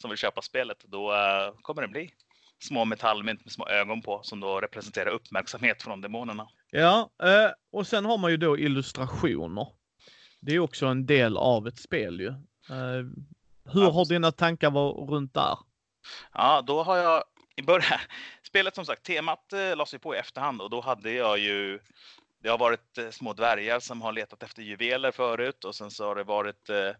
som 0.00 0.10
vill 0.10 0.18
köpa 0.18 0.42
spelet. 0.42 0.84
Då 0.84 1.12
eh, 1.12 1.52
kommer 1.62 1.82
det 1.82 1.88
bli 1.88 2.10
små 2.58 2.84
metallmynt 2.84 3.44
med 3.44 3.52
små 3.52 3.68
ögon 3.68 4.02
på 4.02 4.20
som 4.22 4.40
då 4.40 4.60
representerar 4.60 5.10
uppmärksamhet 5.10 5.82
från 5.82 6.00
demonerna. 6.00 6.48
Ja, 6.70 7.10
eh, 7.22 7.50
och 7.72 7.86
sen 7.86 8.04
har 8.04 8.18
man 8.18 8.30
ju 8.30 8.36
då 8.36 8.58
illustrationer. 8.58 9.66
Det 10.40 10.54
är 10.54 10.58
också 10.58 10.86
en 10.86 11.06
del 11.06 11.36
av 11.36 11.68
ett 11.68 11.78
spel 11.78 12.20
ju. 12.20 12.28
Eh, 12.28 13.04
hur 13.72 13.82
Ja, 13.82 13.90
har 13.90 14.08
dina 14.08 14.32
tankar 14.32 14.70
varit 14.70 15.10
runt 15.10 15.34
där? 15.34 15.58
Ja, 16.32 16.62
då 16.66 16.82
har 16.82 16.96
jag 16.96 17.24
i 17.56 17.62
början, 17.62 17.98
spelet 18.42 18.74
som 18.74 18.84
sagt, 18.86 19.02
temat 19.02 19.52
eh, 19.52 19.76
lades 19.76 19.94
ju 19.94 19.98
på 19.98 20.14
i 20.14 20.18
efterhand 20.18 20.60
och 20.62 20.70
då 20.70 20.80
hade 20.80 21.12
jag 21.12 21.38
ju, 21.38 21.80
det 22.42 22.48
har 22.48 22.58
varit 22.58 22.98
eh, 22.98 23.10
små 23.10 23.32
dvärgar 23.32 23.80
som 23.80 24.02
har 24.02 24.12
letat 24.12 24.42
efter 24.42 24.62
juveler 24.62 25.10
förut 25.10 25.64
och 25.64 25.74
sen 25.74 25.90
så 25.90 26.04
har 26.06 26.14
det 26.14 26.24
varit 26.24 26.70
eh, 26.70 26.90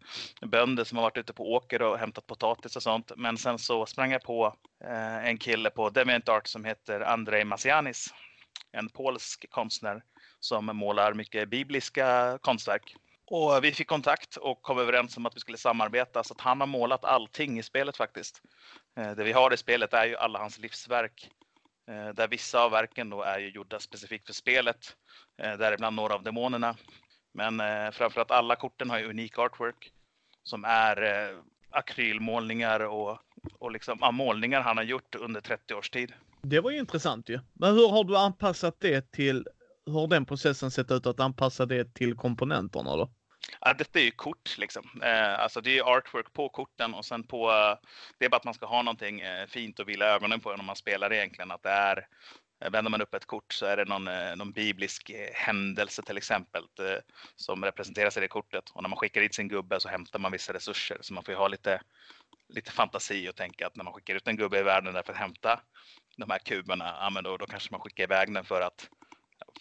bönder 0.48 0.84
som 0.84 0.98
har 0.98 1.02
varit 1.02 1.16
ute 1.16 1.32
på 1.32 1.52
åker 1.52 1.82
och 1.82 1.98
hämtat 1.98 2.26
potatis 2.26 2.76
och 2.76 2.82
sånt. 2.82 3.12
Men 3.16 3.38
sen 3.38 3.58
så 3.58 3.86
sprang 3.86 4.12
jag 4.12 4.22
på 4.22 4.56
eh, 4.84 5.26
en 5.28 5.38
kille 5.38 5.70
på 5.70 5.90
Deviant 5.90 6.28
Art 6.28 6.46
som 6.46 6.64
heter 6.64 7.00
Andrei 7.00 7.44
Masianis, 7.44 8.14
en 8.72 8.88
polsk 8.88 9.50
konstnär 9.50 10.02
som 10.40 10.66
målar 10.66 11.14
mycket 11.14 11.48
bibliska 11.48 12.38
konstverk. 12.42 12.96
Och 13.30 13.64
vi 13.64 13.72
fick 13.72 13.88
kontakt 13.88 14.36
och 14.36 14.62
kom 14.62 14.78
överens 14.78 15.16
om 15.16 15.26
att 15.26 15.36
vi 15.36 15.40
skulle 15.40 15.58
samarbeta 15.58 16.24
så 16.24 16.34
att 16.34 16.40
han 16.40 16.60
har 16.60 16.66
målat 16.66 17.04
allting 17.04 17.58
i 17.58 17.62
spelet 17.62 17.96
faktiskt. 17.96 18.42
Eh, 18.96 19.10
Det 19.10 19.24
vi 19.24 19.32
har 19.32 19.54
i 19.54 19.56
spelet 19.56 19.94
är 19.94 20.06
ju 20.06 20.16
alla 20.16 20.38
hans 20.38 20.58
livsverk. 20.58 21.30
Eh, 21.88 22.14
där 22.14 22.28
vissa 22.28 22.60
av 22.64 22.70
verken 22.70 23.10
då 23.10 23.22
är 23.22 23.38
ju 23.38 23.50
gjorda 23.50 23.80
specifikt 23.80 24.26
för 24.26 24.34
spelet. 24.34 24.96
Eh, 25.42 25.58
däribland 25.58 25.96
några 25.96 26.14
av 26.14 26.22
demonerna. 26.22 26.76
Men 27.34 27.60
eh, 27.60 27.90
framförallt 27.90 28.30
alla 28.30 28.56
korten 28.56 28.90
har 28.90 28.98
ju 28.98 29.10
unik 29.10 29.38
artwork. 29.38 29.92
Som 30.42 30.64
är 30.64 31.34
akrylmålningar 31.70 32.80
och, 32.80 33.18
och 33.58 33.72
liksom, 33.72 33.98
ja, 34.00 34.10
målningar 34.10 34.60
han 34.60 34.76
har 34.76 34.84
gjort 34.84 35.14
under 35.14 35.40
30 35.40 35.74
års 35.74 35.90
tid. 35.90 36.12
Det 36.42 36.60
var 36.60 36.70
ju 36.70 36.78
intressant 36.78 37.28
ju. 37.28 37.40
Men 37.52 37.74
hur 37.74 37.88
har 37.88 38.04
du 38.04 38.16
anpassat 38.16 38.80
det 38.80 39.12
till, 39.12 39.46
hur 39.86 39.92
har 39.92 40.06
den 40.06 40.26
processen 40.26 40.70
sett 40.70 40.90
ut 40.90 41.06
att 41.06 41.20
anpassa 41.20 41.66
det 41.66 41.94
till 41.94 42.14
komponenterna 42.14 42.96
då? 42.96 43.10
Ja, 43.60 43.74
detta 43.74 43.98
är 43.98 44.04
ju 44.04 44.10
kort 44.10 44.58
liksom. 44.58 45.02
Eh, 45.02 45.40
alltså 45.40 45.60
det 45.60 45.78
är 45.78 45.96
artwork 45.96 46.32
på 46.32 46.48
korten 46.48 46.94
och 46.94 47.04
sen 47.04 47.22
på, 47.22 47.50
eh, 47.50 47.88
det 48.18 48.24
är 48.24 48.28
bara 48.28 48.36
att 48.36 48.44
man 48.44 48.54
ska 48.54 48.66
ha 48.66 48.82
någonting 48.82 49.20
eh, 49.20 49.46
fint 49.46 49.78
och 49.78 49.88
vila 49.88 50.06
ögonen 50.06 50.40
på 50.40 50.56
när 50.56 50.64
man 50.64 50.76
spelar 50.76 51.12
egentligen. 51.12 51.50
Att 51.50 51.62
det 51.62 51.70
är, 51.70 52.06
eh, 52.64 52.70
vänder 52.70 52.90
man 52.90 53.02
upp 53.02 53.14
ett 53.14 53.26
kort 53.26 53.52
så 53.52 53.66
är 53.66 53.76
det 53.76 53.84
någon, 53.84 54.04
någon 54.38 54.52
biblisk 54.52 55.10
händelse 55.32 56.02
till 56.02 56.16
exempel 56.16 56.62
som 57.36 57.64
representeras 57.64 58.16
i 58.16 58.20
det 58.20 58.28
kortet. 58.28 58.70
Och 58.70 58.82
när 58.82 58.88
man 58.88 58.98
skickar 58.98 59.20
dit 59.20 59.34
sin 59.34 59.48
gubbe 59.48 59.80
så 59.80 59.88
hämtar 59.88 60.18
man 60.18 60.32
vissa 60.32 60.52
resurser. 60.52 60.98
Så 61.00 61.14
man 61.14 61.24
får 61.24 61.34
ju 61.34 61.38
ha 61.38 61.48
lite, 61.48 61.80
lite 62.48 62.70
fantasi 62.72 63.28
och 63.28 63.36
tänka 63.36 63.66
att 63.66 63.76
när 63.76 63.84
man 63.84 63.92
skickar 63.92 64.14
ut 64.14 64.28
en 64.28 64.36
gubbe 64.36 64.58
i 64.58 64.62
världen 64.62 64.94
där 64.94 65.02
för 65.02 65.12
att 65.12 65.18
hämta 65.18 65.60
de 66.16 66.30
här 66.30 66.38
kuberna, 66.38 66.96
ja, 67.00 67.10
men 67.10 67.24
då, 67.24 67.36
då 67.36 67.46
kanske 67.46 67.72
man 67.72 67.80
skickar 67.80 68.04
iväg 68.04 68.34
den 68.34 68.44
för 68.44 68.60
att 68.60 68.88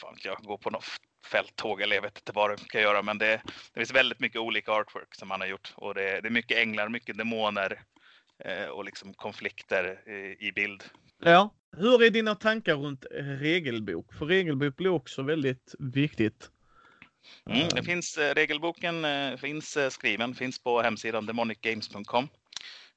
fan, 0.01 0.15
jag 0.24 0.38
går 0.38 0.58
på 0.58 0.70
något 0.70 0.84
fälttåg 1.27 1.81
eller 1.81 1.96
jag 1.96 2.01
vet 2.01 2.17
inte 2.17 2.31
vad 2.31 2.50
det 2.50 2.67
kan 2.69 2.81
göra. 2.81 3.01
Men 3.01 3.17
det, 3.17 3.41
det 3.74 3.79
finns 3.79 3.93
väldigt 3.93 4.19
mycket 4.19 4.41
olika 4.41 4.72
artwork 4.72 5.15
som 5.15 5.31
han 5.31 5.41
har 5.41 5.48
gjort 5.48 5.74
och 5.75 5.93
det, 5.93 6.22
det 6.22 6.27
är 6.27 6.31
mycket 6.31 6.57
änglar, 6.57 6.89
mycket 6.89 7.17
demoner 7.17 7.81
eh, 8.46 8.65
och 8.65 8.86
liksom 8.86 9.13
konflikter 9.13 10.01
eh, 10.07 10.48
i 10.48 10.51
bild. 10.55 10.84
Ja. 11.19 11.53
Hur 11.77 12.03
är 12.03 12.10
dina 12.10 12.36
tankar 12.36 12.75
runt 12.75 13.05
eh, 13.12 13.24
regelbok? 13.24 14.13
För 14.13 14.25
regelbok 14.25 14.75
blir 14.75 14.89
också 14.89 15.22
väldigt 15.22 15.75
viktigt. 15.79 16.50
Mm, 17.50 17.67
det 17.75 17.84
finns, 17.84 18.17
eh, 18.17 18.36
regelboken 18.36 19.05
eh, 19.05 19.38
finns 19.38 19.77
skriven, 19.89 20.36
finns 20.36 20.63
på 20.63 20.81
hemsidan 20.81 21.25
demonicgames.com 21.25 22.27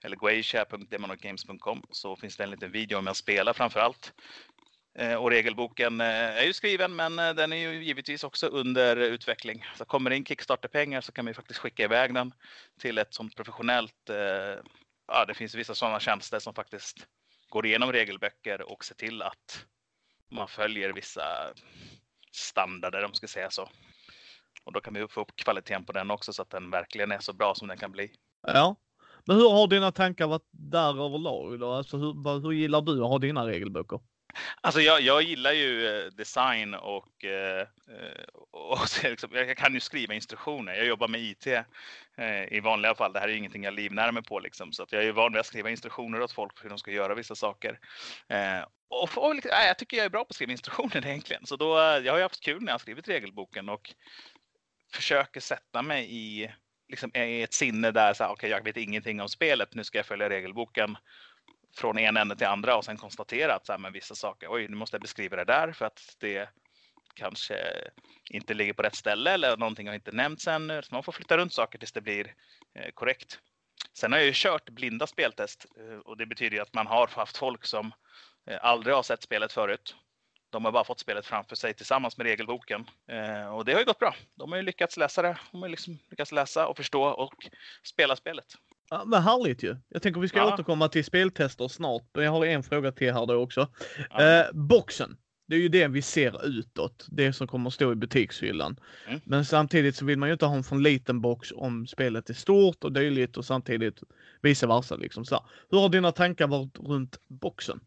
eller 0.05 0.17
guaisha.demonicgames.com 0.17 1.83
så 1.91 2.17
finns 2.17 2.37
det 2.37 2.45
en 2.45 2.51
liten 2.51 2.73
video 2.73 2.99
om 2.99 3.07
jag 3.07 3.17
spelar 3.17 3.53
framför 3.53 3.81
allt. 3.81 4.13
Eh, 5.01 5.15
och 5.15 5.31
regelboken 5.31 6.01
eh, 6.01 6.07
är 6.39 6.45
ju 6.45 6.53
skriven, 6.53 6.97
men 6.97 7.19
eh, 7.19 7.35
den 7.35 7.53
är 7.53 7.57
ju 7.57 7.85
givetvis 7.85 8.25
också 8.25 8.47
under 8.47 8.97
utveckling. 8.97 9.65
Så 9.79 9.85
kommer 9.85 10.11
det 10.11 10.17
in 10.17 10.25
Kickstarter-pengar 10.25 11.01
så 11.01 11.13
kan 11.13 11.27
vi 11.27 11.35
faktiskt 11.35 11.61
skicka 11.61 11.85
iväg 11.85 12.15
den 12.15 12.35
till 12.81 12.99
ett 12.99 13.15
sånt 13.15 13.37
professionellt. 13.37 14.11
Ja, 15.07 15.25
det 15.25 15.35
finns 15.35 15.55
vissa 15.55 15.75
sådana 15.75 16.01
tjänster 16.01 16.39
som 16.39 16.55
faktiskt 16.55 17.07
går 17.49 17.67
igenom 17.67 17.93
regelböcker 17.93 18.73
och 18.73 18.85
ser 18.85 18.95
till 18.95 19.23
att 19.23 19.65
man 20.31 20.49
följer 20.49 20.93
vissa 20.93 21.23
standarder, 22.33 22.99
om 22.99 23.11
man 23.11 23.15
ska 23.15 23.27
säga 23.27 23.51
så. 23.51 23.69
Och 24.65 24.73
då 24.73 24.81
kan 24.81 24.95
vi 24.95 25.09
få 25.09 25.21
upp 25.21 25.37
kvaliteten 25.37 25.85
på 25.85 25.93
den 25.93 26.11
också 26.11 26.33
så 26.33 26.43
att 26.43 26.51
den 26.51 26.71
verkligen 26.71 27.13
är 27.13 27.19
så 27.19 27.33
bra 27.33 27.55
som 27.55 27.69
den 27.69 27.79
kan 27.79 27.93
bli. 27.93 28.11
Ja, 28.47 28.77
men 29.27 29.37
hur 29.37 29.51
har 29.51 29.67
dina 29.67 29.93
tankar 29.93 30.27
varit 30.27 30.49
där 30.51 31.05
överlag 31.05 31.61
då? 31.61 31.73
Alltså 31.73 31.97
hur, 31.97 32.41
hur 32.41 32.53
gillar 32.53 32.81
du 32.81 33.03
att 33.03 33.09
ha 33.09 33.19
dina 33.19 33.47
regelböcker? 33.47 34.01
Alltså 34.61 34.81
jag, 34.81 35.01
jag 35.01 35.23
gillar 35.23 35.53
ju 35.53 35.87
eh, 35.87 36.07
design 36.07 36.75
och, 36.75 37.25
eh, 37.25 37.61
eh, 37.61 38.25
och, 38.51 38.79
liksom, 39.03 39.31
jag 39.33 39.57
kan 39.57 39.75
ju 39.75 39.81
skriva 39.81 40.15
instruktioner. 40.15 40.75
Jag 40.75 40.87
jobbar 40.87 41.09
med 41.09 41.21
IT 41.21 41.47
i 42.51 42.61
vanliga 42.61 42.95
fall. 42.95 43.13
Det 43.13 43.21
här 43.21 43.29
är 43.29 43.33
ingenting 43.33 43.65
jag 43.65 43.75
livnär 43.75 44.13
mig 44.13 44.23
på 44.23 44.39
liksom. 44.39 44.73
Så 44.73 44.83
att 44.83 44.93
jag 44.93 45.05
är 45.05 45.13
van 45.13 45.33
vid 45.33 45.41
att 45.41 45.47
skriva 45.47 45.71
instruktioner 45.71 46.21
åt 46.21 46.33
folk 46.33 46.65
hur 46.65 46.69
de 46.69 46.79
ska 46.79 46.91
göra 46.91 47.15
vissa 47.15 47.35
saker. 47.35 47.79
Och, 48.89 49.19
och 49.19 49.35
liksom, 49.35 49.51
jag 49.67 49.79
tycker 49.79 49.97
jag 49.97 50.07
är 50.07 50.11
bra 50.11 50.25
på 50.25 50.29
att 50.29 50.35
skriva 50.35 50.53
instruktioner 50.53 50.97
egentligen. 51.07 51.47
Så 51.47 51.57
då, 51.57 51.79
jag 51.79 52.13
har 52.13 52.17
ju 52.17 52.23
haft 52.23 52.45
kul 52.45 52.63
när 52.63 52.69
jag 52.69 52.75
har 52.75 52.79
skrivit 52.79 53.09
regelboken 53.09 53.69
och 53.69 53.95
försöker 54.93 55.41
sätta 55.41 55.83
mig 55.83 56.07
i 56.11 56.51
liksom, 56.89 57.11
i 57.15 57.43
ett 57.43 57.55
sinne 57.55 57.91
där 57.91 58.15
så 58.15 58.25
här, 58.25 58.33
okay, 58.33 58.51
jag 58.51 58.65
vet 58.65 58.77
ingenting 58.77 59.21
om 59.21 59.29
spelet, 59.29 59.75
nu 59.75 59.85
ska 59.85 59.99
jag 59.99 60.07
följa 60.07 60.29
regelboken 60.29 60.97
från 61.77 61.99
en 61.99 62.17
ände 62.17 62.37
till 62.37 62.47
andra 62.47 62.77
och 62.77 62.85
sen 62.85 62.97
konstatera 62.97 63.55
att 63.55 63.67
så 63.67 63.73
här, 63.73 63.79
men 63.79 63.93
vissa 63.93 64.15
saker, 64.15 64.49
oj, 64.51 64.69
nu 64.69 64.77
måste 64.77 64.95
jag 64.95 65.03
beskriva 65.03 65.37
det 65.37 65.45
där 65.45 65.73
för 65.73 65.85
att 65.85 66.17
det 66.19 66.49
kanske 67.15 67.55
inte 68.31 68.55
ligger 68.55 68.73
på 68.73 68.83
rätt 68.83 68.95
ställe 68.95 69.31
eller 69.31 69.57
någonting 69.57 69.87
har 69.87 69.95
inte 69.95 70.13
nämnts 70.13 70.49
ännu. 70.49 70.83
Så 70.83 70.95
man 70.95 71.03
får 71.03 71.13
flytta 71.13 71.37
runt 71.37 71.53
saker 71.53 71.79
tills 71.79 71.93
det 71.93 72.01
blir 72.01 72.35
eh, 72.75 72.91
korrekt. 72.95 73.39
Sen 73.93 74.13
har 74.13 74.19
jag 74.19 74.27
ju 74.27 74.33
kört 74.35 74.71
blinda 74.71 75.07
speltest 75.07 75.67
eh, 75.79 75.99
och 75.99 76.17
det 76.17 76.27
betyder 76.27 76.57
ju 76.57 76.63
att 76.63 76.75
man 76.75 76.87
har 76.87 77.07
haft 77.07 77.37
folk 77.37 77.65
som 77.65 77.93
eh, 78.47 78.59
aldrig 78.63 78.95
har 78.95 79.03
sett 79.03 79.23
spelet 79.23 79.53
förut. 79.53 79.97
De 80.51 80.65
har 80.65 80.73
bara 80.73 80.85
fått 80.85 81.01
spelet 81.01 81.27
framför 81.27 81.57
sig 81.57 81.75
tillsammans 81.75 82.17
med 82.17 82.27
regelboken 82.27 82.87
eh, 83.09 83.55
och 83.55 83.65
det 83.65 83.73
har 83.73 83.81
ju 83.81 83.87
gått 83.87 83.99
bra. 83.99 84.15
De 84.35 84.53
har 84.53 84.57
ju 84.57 84.63
lyckats 84.63 84.97
läsa 84.97 85.23
det. 85.23 85.39
De 85.53 85.63
har 85.63 85.69
liksom 85.69 85.99
lyckats 86.11 86.33
läsa 86.33 86.67
och 86.67 86.77
förstå 86.77 87.03
och 87.03 87.35
spela 87.83 88.17
spelet. 88.17 88.55
Ja, 88.91 89.05
men 89.07 89.23
härligt 89.23 89.63
ju. 89.63 89.77
Jag 89.89 90.03
tänker 90.03 90.21
vi 90.21 90.29
ska 90.29 90.39
ja. 90.39 90.55
återkomma 90.55 90.89
till 90.89 91.05
speltester 91.05 91.69
snart. 91.69 92.03
Men 92.15 92.25
jag 92.25 92.33
har 92.33 92.47
en 92.47 92.63
fråga 92.63 92.93
till 92.93 93.13
här 93.13 93.27
då 93.27 93.35
också. 93.35 93.69
Ja. 94.11 94.23
Eh, 94.23 94.47
boxen. 94.53 95.17
Det 95.49 95.57
är 95.57 95.61
ju 95.61 95.69
det 95.69 95.89
vi 95.89 96.03
ser 96.03 96.47
utåt. 96.47 97.07
Det 97.09 97.33
som 97.33 97.47
kommer 97.47 97.69
att 97.69 97.75
stå 97.75 97.93
i 97.93 97.95
butikshyllan. 97.95 98.81
Mm. 99.07 99.21
Men 99.25 99.45
samtidigt 99.45 99.97
så 99.97 100.05
vill 100.05 100.19
man 100.19 100.29
ju 100.29 100.33
inte 100.33 100.47
ha 100.47 100.57
en 100.57 100.65
för 100.65 100.77
liten 100.77 101.21
box 101.21 101.53
om 101.55 101.87
spelet 101.87 102.31
är 102.31 102.35
stort 102.35 102.85
och 102.85 102.93
dylikt 102.93 103.37
och 103.37 103.45
samtidigt 103.45 104.03
vice 104.43 104.67
versa. 104.67 104.97
Liksom 104.97 105.25
så. 105.25 105.47
Hur 105.71 105.79
har 105.79 105.89
dina 105.89 106.13
tankar 106.13 106.47
varit 106.47 106.79
runt 106.79 107.19
boxen? 107.29 107.81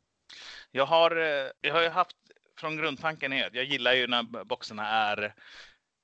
Jag 0.71 0.85
har, 0.85 1.11
eh, 1.17 1.51
jag 1.61 1.73
har 1.73 1.81
ju 1.81 1.89
haft 1.89 2.17
från 2.59 2.77
grundtanken 2.77 3.33
är 3.33 3.49
jag 3.53 3.65
gillar 3.65 3.93
ju 3.93 4.07
när 4.07 4.43
boxarna 4.43 4.87
är 4.87 5.33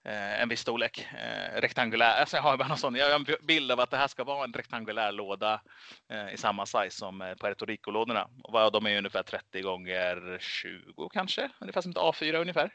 Eh, 0.06 0.42
en 0.42 0.50
viss 0.50 0.60
storlek, 0.62 1.08
eh, 1.14 1.62
rektangulär. 1.62 2.20
Alltså 2.20 2.38
jag 2.38 2.44
har 2.44 2.58
bara 2.58 2.68
någon 2.68 2.78
sån, 2.78 2.96
jag 2.96 3.10
har 3.10 3.16
en 3.16 3.46
bild 3.48 3.72
av 3.72 3.80
att 3.80 3.92
det 3.92 3.98
här 3.98 4.08
ska 4.08 4.24
vara 4.24 4.44
en 4.44 4.54
rektangulär 4.54 5.12
låda 5.12 5.62
eh, 6.10 6.34
i 6.34 6.38
samma 6.38 6.66
size 6.66 6.92
som 6.92 7.22
eh, 7.22 7.36
Puerto 7.36 7.66
Rico-lådorna. 7.66 8.30
Och 8.44 8.72
de 8.72 8.86
är 8.86 8.98
ungefär 8.98 9.24
30 9.24 9.62
gånger 9.62 10.38
20 10.42 11.10
kanske, 11.10 11.50
ungefär 11.60 11.82
som 11.82 11.92
ett 11.92 11.98
A4 11.98 12.34
ungefär. 12.42 12.72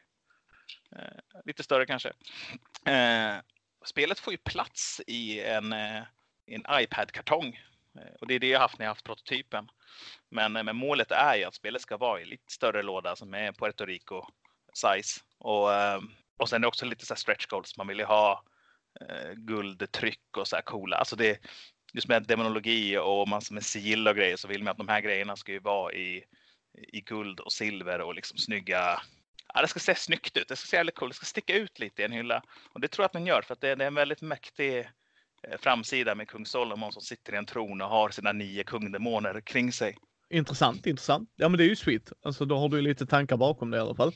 Eh, 0.97 1.41
lite 1.45 1.63
större 1.63 1.87
kanske. 1.87 2.13
Eh, 2.87 3.37
spelet 3.85 4.19
får 4.19 4.33
ju 4.33 4.39
plats 4.39 5.01
i 5.07 5.41
en, 5.41 5.73
eh, 5.73 6.03
en 6.47 6.65
iPad-kartong 6.71 7.61
eh, 7.99 8.15
och 8.21 8.27
det 8.27 8.35
är 8.35 8.39
det 8.39 8.49
jag 8.49 8.61
haft 8.61 8.79
när 8.79 8.87
jag 8.87 8.91
haft 8.91 9.05
prototypen. 9.05 9.69
Men, 10.31 10.53
men 10.53 10.77
målet 10.77 11.11
är 11.11 11.37
ju 11.37 11.45
att 11.45 11.55
spelet 11.55 11.83
ska 11.83 11.97
vara 11.97 12.21
i 12.21 12.25
lite 12.25 12.53
större 12.53 12.83
låda 12.83 13.17
som 13.17 13.35
är 13.35 13.53
Puerto 13.53 13.85
Rico 13.85 14.23
size. 14.75 15.21
Och 15.39 15.71
och 16.37 16.49
sen 16.49 16.57
är 16.57 16.61
det 16.61 16.69
också 16.69 16.87
lite 16.87 17.07
så 17.07 17.17
stretch 17.17 17.47
goals. 17.47 17.77
Man 17.77 17.87
vill 17.87 17.99
ju 17.99 18.05
ha 18.05 18.45
eh, 19.01 19.33
guldtryck 19.33 20.37
och 20.37 20.49
så 20.49 20.57
här 20.57 20.63
coola. 20.63 20.97
Alltså 20.97 21.17
det, 21.17 21.39
just 21.93 22.09
med 22.09 22.27
demonologi 22.27 22.99
och 22.99 23.29
massor 23.29 23.55
med 23.55 23.65
sigill 23.65 24.09
och 24.09 24.17
grejer 24.17 24.37
så 24.37 24.49
vill 24.49 24.63
man 24.63 24.71
att 24.71 24.79
de 24.79 24.89
här 24.89 25.01
grejerna 25.01 25.37
ska 25.37 25.53
ju 25.53 25.59
vara 25.59 25.93
i, 25.93 26.25
i 26.93 27.01
guld 27.01 27.41
och 27.41 27.53
silver 27.53 28.01
och 28.01 28.15
liksom 28.15 28.39
snygga. 28.39 29.01
Ja, 29.55 29.63
det 29.63 29.69
ska 29.69 29.81
se 29.81 29.95
snyggt 29.95 30.37
ut. 30.37 30.49
Det 30.49 30.57
ska 30.57 30.67
se 30.67 30.77
jävligt 30.77 30.95
coolt. 30.95 31.13
Det 31.13 31.17
ska 31.17 31.27
sticka 31.27 31.57
ut 31.57 31.79
lite 31.79 32.03
i 32.03 32.05
en 32.05 32.13
hylla 32.13 32.43
och 32.73 32.81
det 32.81 32.89
tror 32.89 33.03
jag 33.03 33.07
att 33.07 33.13
den 33.13 33.27
gör 33.27 33.43
för 33.43 33.53
att 33.53 33.61
det, 33.61 33.75
det 33.75 33.85
är 33.85 33.89
en 33.89 33.95
väldigt 33.95 34.23
mäktig 34.23 34.79
eh, 34.79 35.59
framsida 35.59 36.15
med 36.15 36.29
kung 36.29 36.47
Solomon 36.47 36.93
som 36.93 37.03
sitter 37.03 37.35
i 37.35 37.37
en 37.37 37.47
tron 37.47 37.81
och 37.81 37.89
har 37.89 38.11
sina 38.11 38.33
nio 38.33 38.65
kungdemoner 38.65 39.41
kring 39.41 39.73
sig. 39.73 39.97
Intressant, 40.31 40.87
intressant. 40.87 41.31
Ja, 41.37 41.49
men 41.49 41.59
det 41.59 41.65
är 41.65 41.69
ju 41.69 41.77
sweet. 41.77 42.13
Alltså, 42.23 42.45
då 42.45 42.59
har 42.59 42.69
du 42.69 42.81
lite 42.81 43.07
tankar 43.07 43.37
bakom 43.37 43.71
det 43.71 43.77
i 43.77 43.81
alla 43.81 43.95
fall. 43.95 44.13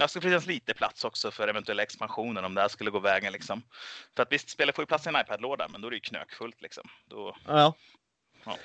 Det 0.00 0.08
ska 0.08 0.20
finnas 0.20 0.46
lite 0.46 0.74
plats 0.74 1.04
också 1.04 1.30
för 1.30 1.48
eventuella 1.48 1.82
expansioner 1.82 2.42
om 2.42 2.54
det 2.54 2.60
här 2.60 2.68
skulle 2.68 2.90
gå 2.90 2.98
vägen. 2.98 3.32
Liksom. 3.32 3.62
För 4.16 4.22
att 4.22 4.32
visst, 4.32 4.50
spelet 4.50 4.74
får 4.74 4.82
ju 4.82 4.86
plats 4.86 5.06
i 5.06 5.08
en 5.08 5.16
iPad-låda, 5.16 5.68
men 5.68 5.80
då 5.80 5.86
är 5.86 5.90
det 5.90 5.96
ju 5.96 6.00
knökfullt. 6.00 6.62
Liksom. 6.62 6.88
Då... 7.06 7.36
Ja. 7.46 7.74
ja. 8.44 8.56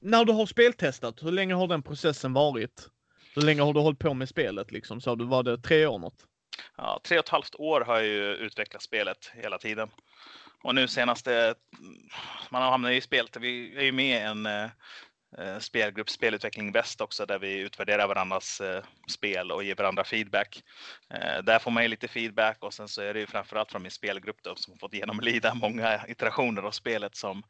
När 0.00 0.24
du 0.24 0.32
har 0.32 0.46
speltestat, 0.46 1.22
hur 1.22 1.32
länge 1.32 1.54
har 1.54 1.66
den 1.66 1.82
processen 1.82 2.32
varit? 2.32 2.88
Hur 3.34 3.42
länge 3.42 3.62
har 3.62 3.72
du 3.72 3.80
hållit 3.80 3.98
på 3.98 4.14
med 4.14 4.28
spelet? 4.28 4.72
Liksom? 4.72 5.00
Så 5.00 5.14
du 5.14 5.24
var 5.24 5.42
det 5.42 5.58
tre 5.58 5.86
år 5.86 5.98
något? 5.98 6.26
Ja, 6.76 7.00
tre 7.04 7.18
och 7.18 7.24
ett 7.24 7.28
halvt 7.30 7.54
år 7.54 7.80
har 7.80 7.94
jag 7.94 8.06
ju 8.06 8.34
utvecklat 8.34 8.82
spelet 8.82 9.32
hela 9.34 9.58
tiden. 9.58 9.90
Och 10.62 10.74
nu 10.74 10.88
senaste, 10.88 11.54
man 12.50 12.62
har 12.62 12.70
hamnat 12.70 12.92
i 12.92 13.00
spelet, 13.00 13.36
vi 13.36 13.76
är 13.76 13.82
ju 13.82 13.92
med 13.92 14.16
i 14.16 14.24
en 14.24 14.46
Eh, 14.46 14.70
Eh, 15.38 15.58
spelgrupp 15.58 16.10
Spelutveckling 16.10 16.72
Väst 16.72 17.00
också 17.00 17.26
där 17.26 17.38
vi 17.38 17.58
utvärderar 17.58 18.08
varandras 18.08 18.60
eh, 18.60 18.84
spel 19.08 19.52
och 19.52 19.64
ger 19.64 19.74
varandra 19.74 20.04
feedback. 20.04 20.62
Eh, 21.10 21.42
där 21.42 21.58
får 21.58 21.70
man 21.70 21.82
ju 21.82 21.88
lite 21.88 22.08
feedback 22.08 22.56
och 22.60 22.74
sen 22.74 22.88
så 22.88 23.02
är 23.02 23.14
det 23.14 23.20
ju 23.20 23.26
framförallt 23.26 23.70
från 23.70 23.82
min 23.82 23.90
spelgrupp 23.90 24.42
då, 24.42 24.56
som 24.56 24.78
fått 24.78 24.94
genomlida 24.94 25.54
många 25.62 26.06
iterationer 26.08 26.62
av 26.62 26.70
spelet 26.70 27.16
som, 27.16 27.42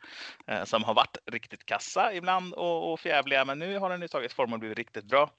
som 0.64 0.84
har 0.84 0.94
varit 0.94 1.16
riktigt 1.26 1.66
kassa 1.66 2.12
ibland 2.14 2.54
och, 2.54 2.92
och 2.92 3.00
förjävliga 3.00 3.44
men 3.44 3.58
nu 3.58 3.78
har 3.78 3.90
den 3.90 4.02
ju 4.02 4.08
tagit 4.08 4.32
form 4.32 4.52
och 4.52 4.58
blivit 4.58 4.78
riktigt 4.78 5.04
bra. 5.04 5.30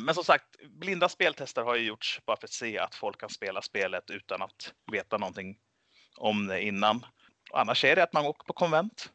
Men 0.00 0.14
som 0.14 0.24
sagt, 0.24 0.44
blinda 0.68 1.08
speltester 1.08 1.62
har 1.62 1.76
ju 1.76 1.86
gjorts 1.86 2.20
bara 2.26 2.36
för 2.36 2.46
att 2.46 2.52
se 2.52 2.78
att 2.78 2.94
folk 2.94 3.20
kan 3.20 3.28
spela 3.28 3.62
spelet 3.62 4.10
utan 4.10 4.42
att 4.42 4.72
veta 4.92 5.18
någonting 5.18 5.56
om 6.16 6.46
det 6.46 6.62
innan. 6.62 7.06
Och 7.50 7.60
annars 7.60 7.84
är 7.84 7.96
det 7.96 8.02
att 8.02 8.12
man 8.12 8.26
åker 8.26 8.44
på 8.44 8.52
konvent 8.52 9.10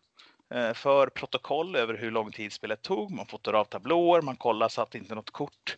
Eh, 0.54 0.74
för 0.74 1.08
protokoll 1.08 1.76
över 1.76 1.94
hur 1.94 2.12
lång 2.12 2.32
tid 2.32 2.54
spelet 2.54 2.82
tog. 2.82 3.12
Man 3.12 3.26
fotar 3.26 3.54
av 3.54 3.66
tablåer, 3.66 4.22
man 4.22 4.36
kollar 4.36 4.70
så 4.70 4.82
att 4.82 4.96
inte 4.96 5.16
något 5.16 5.32
kort 5.32 5.78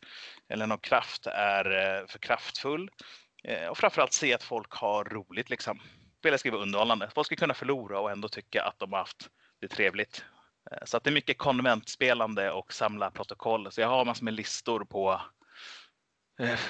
eller 0.49 0.67
någon 0.67 0.77
kraft 0.77 1.27
är 1.27 1.65
eh, 1.65 2.07
för 2.07 2.19
kraftfull. 2.19 2.89
Eh, 3.43 3.67
och 3.67 3.77
framförallt 3.77 4.13
se 4.13 4.33
att 4.33 4.43
folk 4.43 4.71
har 4.71 5.03
roligt 5.03 5.49
liksom. 5.49 5.79
Spelet 6.19 6.39
ska 6.39 6.51
vara 6.51 6.61
underhållande. 6.61 7.09
Folk 7.15 7.27
ska 7.27 7.35
kunna 7.35 7.53
förlora 7.53 7.99
och 7.99 8.11
ändå 8.11 8.27
tycka 8.27 8.63
att 8.63 8.79
de 8.79 8.91
har 8.91 8.99
haft 8.99 9.29
det 9.61 9.67
trevligt. 9.67 10.25
Så 10.85 10.97
att 10.97 11.03
det 11.03 11.09
är 11.09 11.13
mycket 11.13 11.37
konventspelande 11.37 12.51
och 12.51 12.73
samla 12.73 13.11
protokoll. 13.11 13.71
Så 13.71 13.81
jag 13.81 13.87
har 13.87 14.05
massor 14.05 14.25
med 14.25 14.33
listor 14.33 14.85
på 14.85 15.21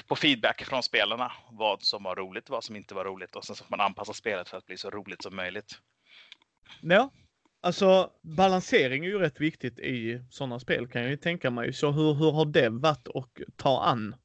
på 0.06 0.16
feedback 0.16 0.64
från 0.64 0.82
spelarna. 0.82 1.32
Vad 1.50 1.82
som 1.82 2.02
var 2.02 2.16
roligt, 2.16 2.50
vad 2.50 2.64
som 2.64 2.76
inte 2.76 2.94
var 2.94 3.04
roligt 3.04 3.36
och 3.36 3.44
sen 3.44 3.56
så 3.56 3.64
får 3.64 3.76
man 3.76 3.86
anpassa 3.86 4.12
spelet 4.12 4.48
för 4.48 4.56
att 4.56 4.66
bli 4.66 4.76
så 4.76 4.90
roligt 4.90 5.22
som 5.22 5.36
möjligt. 5.36 5.78
Ja, 6.80 7.10
Alltså 7.66 8.10
balansering 8.22 9.04
är 9.04 9.08
ju 9.08 9.18
rätt 9.18 9.40
viktigt 9.40 9.78
i 9.78 10.22
sådana 10.30 10.60
spel 10.60 10.88
kan 10.88 11.02
jag 11.02 11.10
ju 11.10 11.16
tänka 11.16 11.50
mig. 11.50 11.72
Så 11.72 11.90
hur, 11.90 12.14
hur 12.14 12.32
har 12.32 12.44
det 12.44 12.68
varit 12.68 13.08
att 13.08 13.56
ta 13.56 13.82
an? 13.82 14.16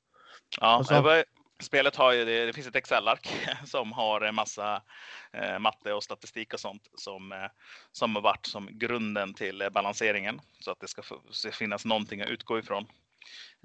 Ja, 0.60 0.67
alltså... 0.67 1.24
spelet 1.63 1.95
har 1.95 2.12
ju, 2.13 2.25
det, 2.25 2.45
det 2.45 2.53
finns 2.53 2.67
ett 2.67 2.75
Excel-ark 2.75 3.29
som 3.65 3.91
har 3.91 4.21
en 4.21 4.36
massa 4.36 4.81
eh, 5.33 5.60
matte 5.60 5.93
och 5.93 6.03
statistik 6.03 6.53
och 6.53 6.60
sånt 6.60 6.89
som, 6.95 7.31
eh, 7.31 7.38
som 7.91 8.15
har 8.15 8.21
varit 8.21 8.45
som 8.45 8.69
grunden 8.71 9.33
till 9.33 9.62
eh, 9.62 9.69
balanseringen. 9.69 10.41
Så 10.60 10.71
att 10.71 10.79
det 10.79 10.88
ska, 10.88 11.01
ska 11.31 11.51
finnas 11.51 11.86
någonting 11.86 12.21
att 12.21 12.29
utgå 12.29 12.60
ifrån. 12.60 12.86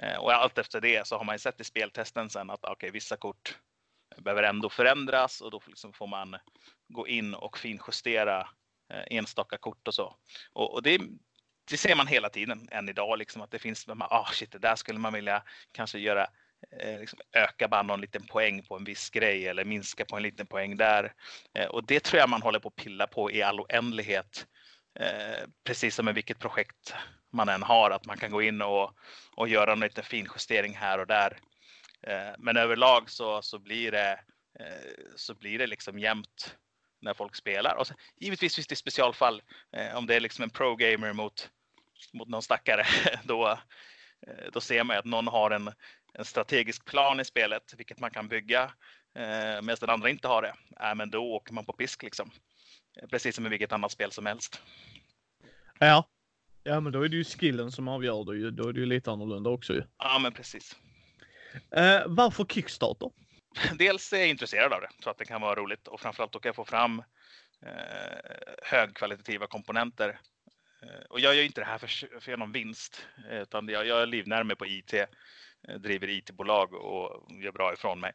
Eh, 0.03 0.17
och 0.19 0.33
allt 0.33 0.59
efter 0.59 0.81
det 0.81 1.07
så 1.07 1.17
har 1.17 1.25
man 1.25 1.35
ju 1.35 1.39
sett 1.39 1.61
i 1.61 1.65
speltesten 1.65 2.31
sen 2.31 2.51
att 2.51 2.65
okay, 2.65 2.91
vissa 2.91 3.17
kort 3.17 3.59
behöver 4.19 4.43
ändå 4.43 4.71
förändras 4.71 5.41
och 5.41 5.51
då 5.51 5.63
liksom 5.67 5.93
får 5.93 6.07
man 6.07 6.37
gå 6.89 7.09
in 7.09 7.35
och 7.35 7.59
finjustera 7.59 8.49
Eh, 8.91 9.17
enstaka 9.17 9.59
kort 9.59 9.89
och 9.89 9.95
så. 9.95 10.17
Och, 10.53 10.75
och 10.75 10.83
det, 10.83 11.01
det, 11.71 11.77
ser 11.77 11.95
man 11.97 12.07
hela 12.07 12.29
tiden 12.29 12.69
än 12.73 12.89
idag, 12.89 13.19
liksom, 13.19 13.43
att 13.43 13.51
det 13.51 13.59
finns, 13.59 13.89
ah 13.89 14.21
oh 14.21 14.31
shit, 14.31 14.53
det 14.53 14.59
där 14.59 14.77
skulle 14.77 14.99
man 14.99 15.13
vilja 15.13 15.43
kanske 15.73 15.99
göra 15.99 16.27
eh, 16.81 17.01
liksom 17.01 17.19
öka 17.33 17.69
bara 17.69 17.83
någon 17.83 18.01
liten 18.01 18.27
poäng 18.27 18.63
på 18.63 18.77
en 18.77 18.85
viss 18.85 19.11
grej 19.11 19.49
eller 19.49 19.65
minska 19.65 20.05
på 20.05 20.17
en 20.17 20.23
liten 20.23 20.47
poäng 20.47 20.77
där. 20.77 21.13
Eh, 21.55 21.67
och 21.67 21.87
det 21.87 22.01
tror 22.01 22.21
jag 22.21 22.29
man 22.29 22.43
håller 22.43 22.59
på 22.59 22.69
att 22.69 22.77
pilla 22.77 23.07
på 23.07 23.31
i 23.31 23.43
all 23.43 23.61
oändlighet 23.61 24.47
eh, 25.01 25.49
precis 25.65 25.95
som 25.95 26.05
med 26.05 26.15
vilket 26.15 26.39
projekt 26.39 26.95
man 27.33 27.49
än 27.49 27.63
har, 27.63 27.91
att 27.91 28.07
man 28.07 28.17
kan 28.17 28.31
gå 28.31 28.43
in 28.43 28.63
och, 28.63 28.91
och 29.37 29.49
göra 29.49 29.73
en 29.73 29.81
liten 29.81 30.05
finjustering 30.05 30.75
här 30.77 30.99
och 30.99 31.07
där. 31.07 31.39
Eh, 32.03 32.35
men 32.39 32.57
överlag 32.57 33.11
så, 33.11 33.43
så 33.43 33.59
blir 33.59 33.93
det 33.93 34.21
eh, 34.61 34.93
så 35.17 35.35
blir 35.35 35.59
det 35.59 35.67
liksom 35.67 35.99
jämnt 35.99 36.57
när 37.01 37.15
folk 37.15 37.37
spelar. 37.37 37.77
Och 37.77 37.87
så, 37.87 37.95
givetvis 38.17 38.55
finns 38.55 38.67
det 38.67 38.77
specialfall. 38.77 39.43
Eh, 39.73 39.97
om 39.97 40.07
det 40.07 40.15
är 40.15 40.21
liksom 40.21 40.43
en 40.43 40.51
pro-gamer 40.51 41.13
mot, 41.13 41.51
mot 42.13 42.29
någon 42.29 42.43
stackare, 42.43 42.87
då, 43.25 43.49
eh, 44.27 44.51
då 44.53 44.61
ser 44.61 44.85
man 44.85 44.99
att 44.99 45.05
någon 45.05 45.29
har 45.29 45.51
en, 45.51 45.73
en 46.13 46.25
strategisk 46.25 46.85
plan 46.85 47.21
i 47.21 47.25
spelet, 47.25 47.75
vilket 47.77 48.01
man 48.01 48.11
kan 48.11 48.29
bygga, 48.29 48.63
eh, 49.15 49.63
medan 49.63 49.77
den 49.81 49.91
andra 49.91 50.11
inte 50.11 50.29
har 50.29 50.43
det. 50.43 50.55
Äh, 50.87 50.95
men 50.95 51.11
då 51.11 51.19
åker 51.19 51.55
man 51.55 51.65
på 51.65 51.73
pisk 51.73 52.03
liksom. 52.03 52.31
Precis 53.11 53.35
som 53.35 53.47
i 53.47 53.49
vilket 53.49 53.73
annat 53.73 53.93
spel 53.93 54.13
som 54.13 54.27
helst. 54.27 54.63
Ja. 55.79 56.09
Ja, 56.63 56.81
men 56.81 56.93
då 56.93 57.03
är 57.03 57.09
det 57.09 57.17
ju 57.17 57.25
skillen 57.25 57.73
som 57.73 57.89
avgör 57.89 58.35
ju. 58.35 58.51
Då 58.51 58.69
är 58.69 58.73
det 58.73 58.81
ju 58.81 58.87
lite 58.87 59.11
annorlunda 59.11 59.51
också 59.51 59.75
ju. 59.75 59.83
Ja, 59.99 60.19
men 60.19 60.33
precis. 60.33 60.77
Eh, 61.71 62.03
varför 62.07 62.45
Kickstarter? 62.45 63.11
Dels 63.79 64.13
är 64.13 64.19
jag 64.19 64.29
intresserad 64.29 64.73
av 64.73 64.81
det, 64.81 64.89
tror 65.03 65.11
att 65.11 65.19
det 65.19 65.25
kan 65.25 65.41
vara 65.41 65.55
roligt 65.55 65.89
och 65.89 66.01
framförallt 66.01 66.33
då 66.33 66.39
kan 66.39 66.49
jag 66.49 66.57
få 66.57 66.65
fram 66.65 67.03
eh, 67.67 68.37
högkvalitativa 68.63 69.47
komponenter. 69.47 70.21
Eh, 70.83 71.05
och 71.11 71.21
jag 71.21 71.35
gör 71.35 71.43
inte 71.43 71.61
det 71.61 71.67
här 71.67 71.79
för, 71.79 72.21
för 72.21 72.37
någon 72.37 72.53
vinst, 72.53 73.07
eh, 73.31 73.43
utan 73.43 73.69
jag, 73.69 73.87
jag 73.87 74.09
livnär 74.09 74.45
mig 74.45 74.57
på 74.57 74.67
IT, 74.67 74.95
eh, 74.95 75.75
driver 75.79 76.09
IT-bolag 76.09 76.75
och 76.75 77.33
gör 77.43 77.53
bra 77.53 77.73
ifrån 77.73 78.01
mig. 78.01 78.13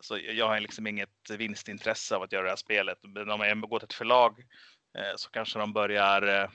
Så 0.00 0.18
jag 0.18 0.48
har 0.48 0.60
liksom 0.60 0.86
inget 0.86 1.30
vinstintresse 1.30 2.16
av 2.16 2.22
att 2.22 2.32
göra 2.32 2.42
det 2.42 2.48
här 2.48 2.56
spelet. 2.56 2.98
Men 3.02 3.30
om 3.30 3.40
jag 3.40 3.60
går 3.60 3.78
till 3.78 3.86
ett 3.86 3.92
förlag 3.92 4.38
eh, 4.98 5.16
så 5.16 5.30
kanske 5.30 5.58
de 5.58 5.72
börjar, 5.72 6.42
eh, 6.42 6.50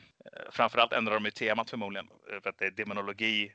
framförallt 0.52 0.94
ändrar 0.94 1.14
de 1.14 1.26
ju 1.26 1.32
temat 1.32 1.70
förmodligen, 1.70 2.08
eh, 2.32 2.42
för 2.42 2.50
att 2.50 2.58
det 2.58 2.66
är 2.66 2.72
demonologi 2.72 3.54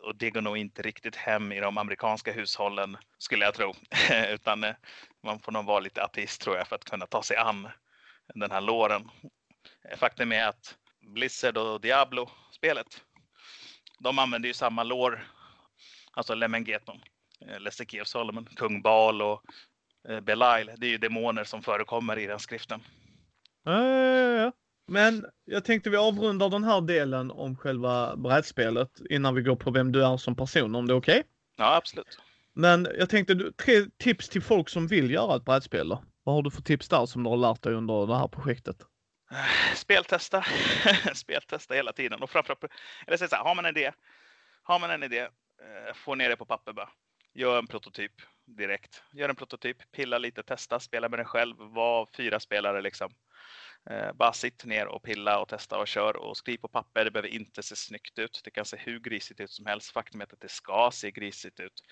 och 0.00 0.16
det 0.16 0.30
går 0.30 0.40
nog 0.40 0.58
inte 0.58 0.82
riktigt 0.82 1.16
hem 1.16 1.52
i 1.52 1.60
de 1.60 1.78
amerikanska 1.78 2.32
hushållen 2.32 2.96
skulle 3.18 3.44
jag 3.44 3.54
tro. 3.54 3.74
Utan 4.28 4.64
eh, 4.64 4.74
man 5.22 5.40
får 5.40 5.52
nog 5.52 5.64
vara 5.64 5.80
lite 5.80 6.02
ateist 6.02 6.40
tror 6.42 6.56
jag 6.56 6.68
för 6.68 6.76
att 6.76 6.84
kunna 6.84 7.06
ta 7.06 7.22
sig 7.22 7.36
an 7.36 7.68
den 8.34 8.50
här 8.50 8.60
låren. 8.60 9.10
Faktum 9.96 10.32
är 10.32 10.46
att 10.46 10.76
Blizzard 11.00 11.56
och 11.56 11.80
Diablo-spelet, 11.80 13.02
de 13.98 14.18
använder 14.18 14.46
ju 14.46 14.54
samma 14.54 14.82
lår, 14.82 15.26
alltså 16.12 16.34
Lemengeton, 16.34 17.00
eh, 17.48 18.02
of 18.02 18.08
Solomon, 18.08 18.46
kung 18.56 18.82
Baal 18.82 19.22
och 19.22 19.42
eh, 20.08 20.20
Belial. 20.20 20.70
Det 20.76 20.86
är 20.86 20.90
ju 20.90 20.98
demoner 20.98 21.44
som 21.44 21.62
förekommer 21.62 22.18
i 22.18 22.26
den 22.26 22.38
skriften. 22.38 22.82
Ja, 23.64 23.88
ja, 23.88 24.42
ja. 24.42 24.52
Men 24.92 25.24
jag 25.44 25.64
tänkte 25.64 25.90
vi 25.90 25.96
avrundar 25.96 26.48
den 26.48 26.64
här 26.64 26.80
delen 26.80 27.30
om 27.30 27.56
själva 27.56 28.16
brädspelet 28.16 29.00
innan 29.10 29.34
vi 29.34 29.42
går 29.42 29.56
på 29.56 29.70
vem 29.70 29.92
du 29.92 30.04
är 30.04 30.16
som 30.16 30.36
person, 30.36 30.74
om 30.74 30.86
det 30.86 30.92
är 30.92 30.96
okej? 30.96 31.18
Okay? 31.18 31.28
Ja, 31.56 31.76
absolut. 31.76 32.18
Men 32.52 32.88
jag 32.98 33.10
tänkte, 33.10 33.52
tre 33.52 33.84
tips 33.98 34.28
till 34.28 34.42
folk 34.42 34.68
som 34.68 34.86
vill 34.86 35.10
göra 35.10 35.36
ett 35.36 35.44
brädspel 35.44 35.88
då? 35.88 36.04
Vad 36.22 36.34
har 36.34 36.42
du 36.42 36.50
för 36.50 36.62
tips 36.62 36.88
där 36.88 37.06
som 37.06 37.22
du 37.22 37.30
har 37.30 37.36
lärt 37.36 37.62
dig 37.62 37.74
under 37.74 38.06
det 38.06 38.16
här 38.16 38.28
projektet? 38.28 38.76
Speltesta. 39.74 40.44
Speltesta 41.14 41.74
hela 41.74 41.92
tiden. 41.92 42.22
Och 42.22 42.30
framförallt, 42.30 42.64
eller 43.06 43.16
så 43.16 43.36
här, 43.36 43.44
har 43.44 43.54
man 43.54 43.64
en 43.64 43.76
idé, 43.76 43.92
har 44.62 44.78
man 44.78 44.90
en 44.90 45.02
idé, 45.02 45.20
eh, 45.20 45.94
få 45.94 46.14
ner 46.14 46.28
det 46.28 46.36
på 46.36 46.46
papper 46.46 46.72
bara. 46.72 46.88
Gör 47.34 47.58
en 47.58 47.66
prototyp 47.66 48.12
direkt. 48.46 49.02
Gör 49.12 49.28
en 49.28 49.36
prototyp, 49.36 49.92
pilla 49.92 50.18
lite, 50.18 50.42
testa, 50.42 50.80
spela 50.80 51.08
med 51.08 51.18
den 51.18 51.26
själv, 51.26 51.56
var 51.58 52.08
fyra 52.16 52.40
spelare 52.40 52.82
liksom. 52.82 53.12
Eh, 53.90 54.12
bara 54.12 54.32
sitt 54.32 54.64
ner 54.64 54.86
och 54.86 55.02
pilla 55.02 55.40
och 55.40 55.48
testa 55.48 55.78
och 55.78 55.88
kör 55.88 56.16
och 56.16 56.36
skriv 56.36 56.58
på 56.58 56.68
papper. 56.68 57.04
Det 57.04 57.10
behöver 57.10 57.28
inte 57.28 57.62
se 57.62 57.76
snyggt 57.76 58.18
ut. 58.18 58.40
Det 58.44 58.50
kan 58.50 58.64
se 58.64 58.76
hur 58.76 59.00
grisigt 59.00 59.40
ut 59.40 59.50
som 59.50 59.66
helst. 59.66 59.90
Faktum 59.90 60.20
är 60.20 60.24
att 60.24 60.40
det 60.40 60.50
ska 60.50 60.90
se 60.92 61.10
grisigt 61.10 61.60
ut. 61.60 61.82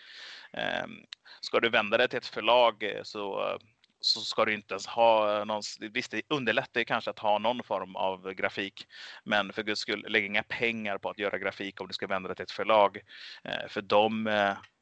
Ehm, 0.53 1.05
ska 1.41 1.61
du 1.61 1.69
vända 1.69 1.97
dig 1.97 2.09
till 2.09 2.19
ett 2.19 2.27
förlag 2.27 2.83
eh, 2.83 3.03
så 3.03 3.59
så 4.03 4.21
ska 4.21 4.45
du 4.45 4.55
inte 4.55 4.75
ens 4.75 4.87
ha 4.87 5.45
någon, 5.45 5.63
visst 5.81 6.11
det 6.11 6.23
underlättar 6.29 6.85
kanske 6.85 7.11
att 7.11 7.19
ha 7.19 7.39
någon 7.39 7.63
form 7.63 7.97
av 7.97 8.33
grafik, 8.33 8.87
men 9.25 9.53
för 9.53 9.63
guds 9.63 9.81
skull 9.81 10.07
lägg 10.09 10.27
inga 10.27 10.43
pengar 10.43 10.99
på 10.99 11.11
att 11.11 11.19
göra 11.19 11.39
grafik 11.39 11.81
om 11.81 11.89
du 11.89 11.95
ska 11.95 12.07
vända 12.07 12.29
dig 12.29 12.37
till 12.37 12.43
ett 12.43 12.51
förlag. 12.51 13.01
Eh, 13.45 13.69
för 13.69 13.83
de 13.83 14.27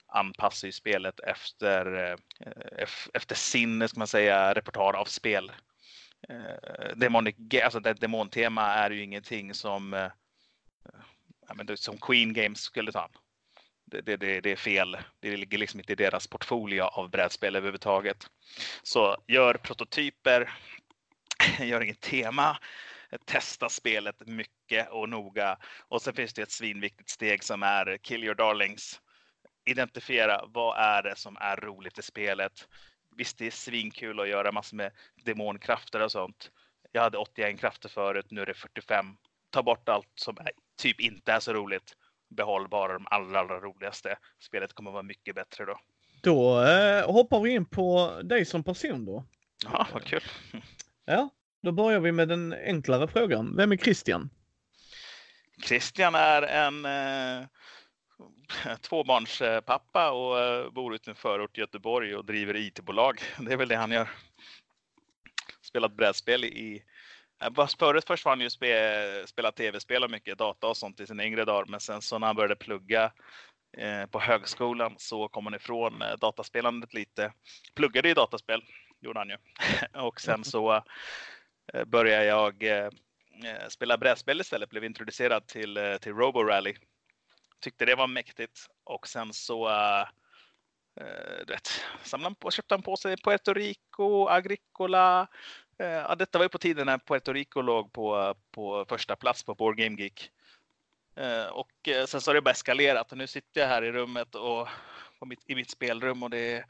anpassar 0.09 0.69
ju 0.69 0.73
spelet 0.73 1.21
efter, 1.21 2.17
efter 3.15 3.35
sin, 3.35 3.89
ska 3.89 4.01
man 4.01 4.07
säga, 4.07 4.55
repertoar 4.55 4.97
av 4.97 5.05
spel 5.05 5.53
eh, 6.29 6.97
demonic, 6.97 7.37
alltså 7.65 7.81
det 7.81 7.93
demontema 7.93 8.63
är 8.63 8.91
ju 8.91 9.03
ingenting 9.03 9.55
som, 9.55 9.95
eh, 9.95 10.11
ja, 11.49 11.77
som 11.77 11.99
Queen 11.99 12.33
Games 12.33 12.61
skulle 12.61 12.93
ta. 12.93 13.11
Det, 13.85 14.01
det, 14.01 14.17
det, 14.17 14.41
det, 14.41 14.53
är 14.53 14.57
fel. 14.57 14.99
Det 15.21 15.37
ligger 15.37 15.59
liksom 15.59 15.81
inte 15.81 15.93
i 15.93 15.97
deras 15.97 16.27
portfolio 16.27 16.83
av 16.83 17.11
brädspel 17.11 17.57
överhuvudtaget. 17.57 18.27
Så 18.83 19.17
gör 19.27 19.55
prototyper, 19.55 20.53
gör 21.61 21.81
inget 21.81 22.01
tema, 22.01 22.59
testa 23.25 23.69
spelet 23.69 24.27
mycket 24.27 24.91
och 24.91 25.09
noga. 25.09 25.59
Och 25.89 26.03
sen 26.03 26.15
finns 26.15 26.35
det 26.35 26.43
ett 26.43 26.51
svinviktigt 26.51 27.11
steg 27.11 27.45
som 27.45 27.63
är 27.63 27.99
kill 28.03 28.25
your 28.25 28.35
darlings. 28.35 29.01
Identifiera 29.65 30.45
vad 30.47 30.79
är 30.79 31.03
det 31.03 31.17
som 31.17 31.37
är 31.41 31.57
roligt 31.57 31.99
i 31.99 32.03
spelet 32.03 32.69
visst, 33.19 33.39
det 33.39 33.47
är 33.47 33.51
svinkul 33.51 34.21
att 34.21 34.29
göra 34.29 34.53
massor 34.53 34.77
med 34.77 34.91
demonkrafter 35.25 36.01
och 36.01 36.13
sånt. 36.13 36.51
Jag 36.93 37.03
hade 37.03 37.19
81 37.19 37.61
krafter 37.61 37.89
förut, 37.89 38.27
nu 38.31 38.41
är 38.41 38.47
det 38.47 38.55
45. 38.55 39.17
Ta 39.51 39.63
bort 39.63 39.89
allt 39.89 40.09
som 40.15 40.37
är, 40.41 40.51
typ 40.77 41.01
inte 41.01 41.33
är 41.33 41.41
så 41.41 41.53
roligt. 41.53 41.93
Behåll 42.29 42.69
bara 42.69 42.93
de 42.93 43.07
allra, 43.11 43.41
allra 43.41 43.61
roligaste. 43.61 44.19
Spelet 44.41 44.73
kommer 44.73 44.91
vara 44.91 45.03
mycket 45.03 45.35
bättre 45.35 45.65
då. 45.65 45.81
Då 46.23 46.63
eh, 46.63 47.13
hoppar 47.13 47.41
vi 47.41 47.51
in 47.51 47.67
på 47.67 48.21
dig 48.25 48.45
som 48.45 48.65
person 48.65 49.05
då. 49.05 49.25
Ja, 49.65 49.87
vad 49.93 50.05
kul. 50.05 50.23
Ja, 51.05 51.29
då 51.63 51.73
börjar 51.73 52.01
vi 52.01 52.13
med 52.13 52.29
den 52.29 52.53
enklare 52.53 53.09
frågan. 53.09 53.57
Vem 53.57 53.73
är 53.73 53.77
Christian? 53.77 54.31
Christian 55.65 56.15
är 56.15 56.43
en 56.43 56.85
eh, 56.85 57.47
tvåbarnspappa 58.81 60.11
och 60.11 60.41
eh, 60.41 60.71
bor 60.71 60.95
ute 60.95 61.11
i 61.11 61.13
en 61.13 61.17
förort 61.17 61.59
i 61.59 61.61
Göteborg 61.61 62.17
och 62.17 62.25
driver 62.25 62.57
IT-bolag. 62.57 63.21
Det 63.39 63.53
är 63.53 63.57
väl 63.57 63.69
det 63.69 63.77
han 63.77 63.91
gör. 63.91 64.09
Spelat 65.61 65.93
brädspel 65.93 66.45
i 66.45 66.83
eh, 67.43 67.67
Förut 67.79 68.05
först 68.07 68.25
var 68.25 68.33
han 68.33 68.41
ju 68.41 68.51
spe, 68.51 69.27
spela 69.27 69.53
tv-spel 69.53 70.05
och 70.05 70.11
mycket 70.11 70.39
data 70.39 70.67
och 70.67 70.77
sånt 70.77 71.01
i 71.01 71.07
sina 71.07 71.25
yngre 71.25 71.45
dagar. 71.45 71.65
Men 71.69 71.81
sen 71.81 72.03
så 72.03 72.19
när 72.19 72.27
han 72.27 72.37
började 72.37 72.57
plugga 72.57 73.13
eh, 73.77 74.07
på 74.07 74.21
högskolan 74.21 74.95
så 74.99 75.29
kom 75.29 75.47
han 75.47 75.55
ifrån 75.55 76.03
dataspelandet 76.21 76.95
lite. 76.95 77.33
Pluggade 77.75 78.09
i 78.09 78.15
dataspel, 78.15 78.63
gjorde 79.01 79.19
han 79.19 79.29
ju. 79.29 79.37
och 80.01 80.21
sen 80.21 80.45
så 80.45 80.85
började 81.87 82.25
jag 82.25 82.65
spela 83.69 83.99
brädspel 83.99 84.41
istället. 84.41 84.71
Blev 84.71 84.85
introducerad 84.85 85.47
till, 85.47 85.99
till 86.01 86.15
Robo 86.15 86.43
Rally 86.43 86.75
tyckte 87.61 87.85
det 87.85 87.95
var 87.95 88.07
mäktigt 88.07 88.67
och 88.85 89.09
sen 89.09 89.33
så 89.33 89.69
uh, 89.69 90.05
du 91.47 91.53
vet, 91.53 91.85
samlade 92.05 92.35
på, 92.35 92.51
köpte 92.51 92.75
han 92.75 92.83
på 92.83 92.97
sig 92.97 93.17
Puerto 93.17 93.55
Rico, 93.55 94.27
Agricola. 94.29 95.29
Uh, 95.83 95.87
ja, 95.87 96.15
detta 96.15 96.39
var 96.39 96.45
ju 96.45 96.49
på 96.49 96.59
tiden 96.59 96.87
när 96.87 96.99
Puerto 96.99 97.33
Rico 97.33 97.61
låg 97.61 97.93
på, 97.93 98.35
på 98.51 98.85
första 98.89 99.17
plats 99.17 99.43
på 99.43 99.55
Board 99.55 99.77
Game 99.77 100.03
Geek. 100.03 100.31
Uh, 101.21 101.47
och 101.47 101.89
sen 102.09 102.21
så 102.21 102.31
har 102.31 102.35
det 102.35 102.43
bara 102.43 102.51
eskalerat 102.51 103.13
och 103.13 103.19
nu 103.19 103.27
sitter 103.27 103.61
jag 103.61 103.69
här 103.69 103.85
i 103.85 103.93
rummet 103.93 104.35
och 104.35 104.69
mitt, 105.27 105.43
i 105.47 105.55
mitt 105.55 105.71
spelrum 105.71 106.23
och 106.23 106.31
det 106.31 106.65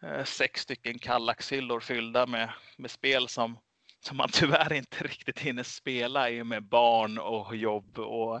är 0.00 0.24
sex 0.24 0.60
stycken 0.60 0.98
kallaxhyllor 0.98 1.80
fyllda 1.80 2.26
med, 2.26 2.52
med 2.76 2.90
spel 2.90 3.28
som 3.28 3.58
som 4.00 4.16
man 4.16 4.28
tyvärr 4.32 4.72
inte 4.72 5.04
riktigt 5.04 5.38
hinner 5.38 5.62
spela 5.62 6.30
i 6.30 6.42
och 6.42 6.46
med 6.46 6.62
barn 6.62 7.18
och 7.18 7.56
jobb 7.56 7.98
och, 7.98 8.40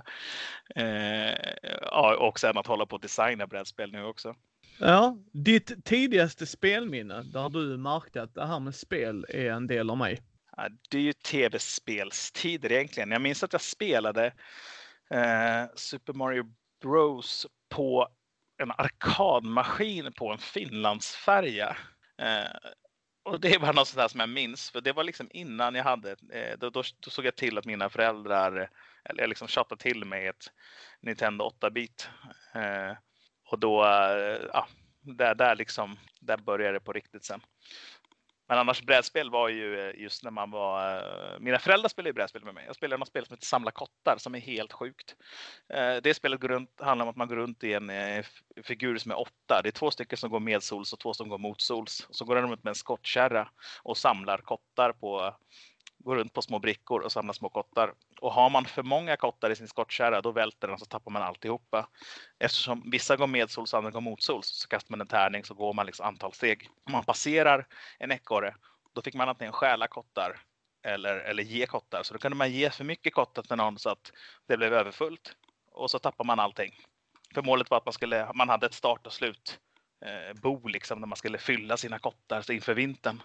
eh, 0.76 1.34
ja, 1.82 2.16
och 2.16 2.40
sen 2.40 2.58
att 2.58 2.66
hålla 2.66 2.86
på 2.86 2.96
att 2.96 3.02
designa 3.02 3.46
brädspel 3.46 3.92
nu 3.92 4.04
också. 4.04 4.34
Ja, 4.78 5.16
ditt 5.32 5.84
tidigaste 5.84 6.46
spelminne 6.46 7.22
där 7.22 7.48
du 7.48 7.76
märkte 7.76 8.22
att 8.22 8.34
det 8.34 8.46
här 8.46 8.60
med 8.60 8.74
spel 8.74 9.26
är 9.28 9.50
en 9.50 9.66
del 9.66 9.90
av 9.90 9.98
mig? 9.98 10.22
Ja, 10.56 10.68
det 10.90 10.98
är 10.98 11.02
ju 11.02 11.12
tv-spelstider 11.12 12.72
egentligen. 12.72 13.10
Jag 13.10 13.22
minns 13.22 13.42
att 13.42 13.52
jag 13.52 13.62
spelade 13.62 14.26
eh, 15.10 15.64
Super 15.74 16.12
Mario 16.12 16.44
Bros 16.82 17.46
på 17.68 18.08
en 18.62 18.70
arkadmaskin 18.70 20.12
på 20.12 20.32
en 20.32 20.38
Finlandsfärja. 20.38 21.76
Eh, 22.18 22.70
och 23.30 23.40
det 23.40 23.58
var 23.58 23.72
något 23.72 23.88
sånt 23.88 24.10
som 24.10 24.20
jag 24.20 24.28
minns, 24.28 24.70
för 24.70 24.80
det 24.80 24.92
var 24.92 25.04
liksom 25.04 25.28
innan 25.30 25.74
jag 25.74 25.84
hade, 25.84 26.10
eh, 26.10 26.58
då, 26.58 26.70
då, 26.70 26.82
då 27.00 27.10
såg 27.10 27.24
jag 27.24 27.36
till 27.36 27.58
att 27.58 27.64
mina 27.64 27.90
föräldrar, 27.90 28.70
eller 29.04 29.22
jag 29.22 29.28
liksom 29.28 29.48
tjatade 29.48 29.82
till 29.82 30.04
mig 30.04 30.26
ett 30.26 30.52
Nintendo 31.00 31.50
8-bit. 31.60 32.08
Eh, 32.54 32.96
och 33.46 33.58
då, 33.58 33.84
eh, 33.84 34.40
ja, 34.52 34.68
där, 35.00 35.34
där 35.34 35.56
liksom, 35.56 35.98
där 36.20 36.36
började 36.36 36.72
det 36.72 36.80
på 36.80 36.92
riktigt 36.92 37.24
sen. 37.24 37.40
Men 38.50 38.58
annars 38.58 38.82
brädspel 38.82 39.30
var 39.30 39.48
ju 39.48 39.88
eh, 39.88 40.00
just 40.00 40.24
när 40.24 40.30
man 40.30 40.50
var... 40.50 40.96
Eh, 40.96 41.40
mina 41.40 41.58
föräldrar 41.58 41.88
spelade 41.88 42.08
ju 42.08 42.12
brädspel 42.14 42.44
med 42.44 42.54
mig. 42.54 42.64
Jag 42.66 42.76
spelade 42.76 42.98
något 42.98 43.08
spel 43.08 43.26
som 43.26 43.34
heter 43.34 43.46
Samla 43.46 43.70
kottar 43.70 44.16
som 44.18 44.34
är 44.34 44.38
helt 44.38 44.72
sjukt. 44.72 45.16
Eh, 45.68 45.96
det 46.02 46.14
spelet 46.14 46.40
går 46.40 46.48
runt, 46.48 46.80
handlar 46.80 47.06
om 47.06 47.10
att 47.10 47.16
man 47.16 47.28
går 47.28 47.36
runt 47.36 47.64
i 47.64 47.72
en 47.72 47.92
figur 48.62 48.98
som 48.98 49.10
är 49.10 49.20
åtta. 49.20 49.60
Det 49.62 49.68
är 49.68 49.70
två 49.70 49.90
stycken 49.90 50.18
som 50.18 50.30
går 50.30 50.40
medsols 50.40 50.92
och 50.92 50.98
två 50.98 51.14
som 51.14 51.28
går 51.28 51.38
motsols. 51.38 52.06
Och 52.08 52.16
så 52.16 52.24
går 52.24 52.34
de 52.34 52.50
runt 52.50 52.64
med 52.64 52.70
en 52.70 52.74
skottkärra 52.74 53.48
och 53.82 53.96
samlar 53.96 54.38
kottar 54.38 54.92
på 54.92 55.36
går 56.04 56.16
runt 56.16 56.32
på 56.32 56.42
små 56.42 56.58
brickor 56.58 57.00
och 57.00 57.12
samlar 57.12 57.32
små 57.32 57.48
kottar. 57.48 57.94
Och 58.20 58.32
har 58.32 58.50
man 58.50 58.64
för 58.64 58.82
många 58.82 59.16
kottar 59.16 59.50
i 59.50 59.56
sin 59.56 59.68
skottkärra 59.68 60.20
då 60.20 60.32
välter 60.32 60.68
den 60.68 60.74
och 60.74 60.80
så 60.80 60.86
tappar 60.86 61.10
man 61.10 61.22
alltihopa. 61.22 61.88
Eftersom 62.38 62.90
vissa 62.90 63.16
går 63.16 63.26
medsols 63.26 63.72
och 63.72 63.78
andra 63.78 63.90
går 63.90 64.00
motsols 64.00 64.46
så 64.46 64.68
kastar 64.68 64.92
man 64.92 65.00
en 65.00 65.06
tärning 65.06 65.44
så 65.44 65.54
går 65.54 65.72
man 65.72 65.86
liksom 65.86 66.06
antal 66.06 66.32
steg. 66.32 66.68
Om 66.84 66.92
man 66.92 67.04
passerar 67.04 67.66
en 67.98 68.12
ekorre 68.12 68.54
då 68.92 69.02
fick 69.02 69.14
man 69.14 69.28
antingen 69.28 69.52
stjäla 69.52 69.88
kottar 69.88 70.40
eller, 70.82 71.16
eller 71.16 71.42
ge 71.42 71.66
kottar. 71.66 72.02
Så 72.02 72.14
då 72.14 72.18
kunde 72.18 72.36
man 72.36 72.52
ge 72.52 72.70
för 72.70 72.84
mycket 72.84 73.14
kottar 73.14 73.42
till 73.42 73.56
någon 73.56 73.78
så 73.78 73.90
att 73.90 74.12
det 74.46 74.56
blev 74.56 74.74
överfullt. 74.74 75.36
Och 75.72 75.90
så 75.90 75.98
tappar 75.98 76.24
man 76.24 76.40
allting. 76.40 76.74
För 77.34 77.42
målet 77.42 77.70
var 77.70 77.78
att 77.78 77.86
man, 77.86 77.92
skulle, 77.92 78.32
man 78.34 78.48
hade 78.48 78.66
ett 78.66 78.74
start 78.74 79.06
och 79.06 79.12
slut 79.12 79.58
eh, 80.04 80.40
bo 80.40 80.68
liksom 80.68 81.00
när 81.00 81.06
man 81.06 81.16
skulle 81.16 81.38
fylla 81.38 81.76
sina 81.76 81.98
kottar 81.98 82.50
inför 82.50 82.74
vintern. 82.74 83.22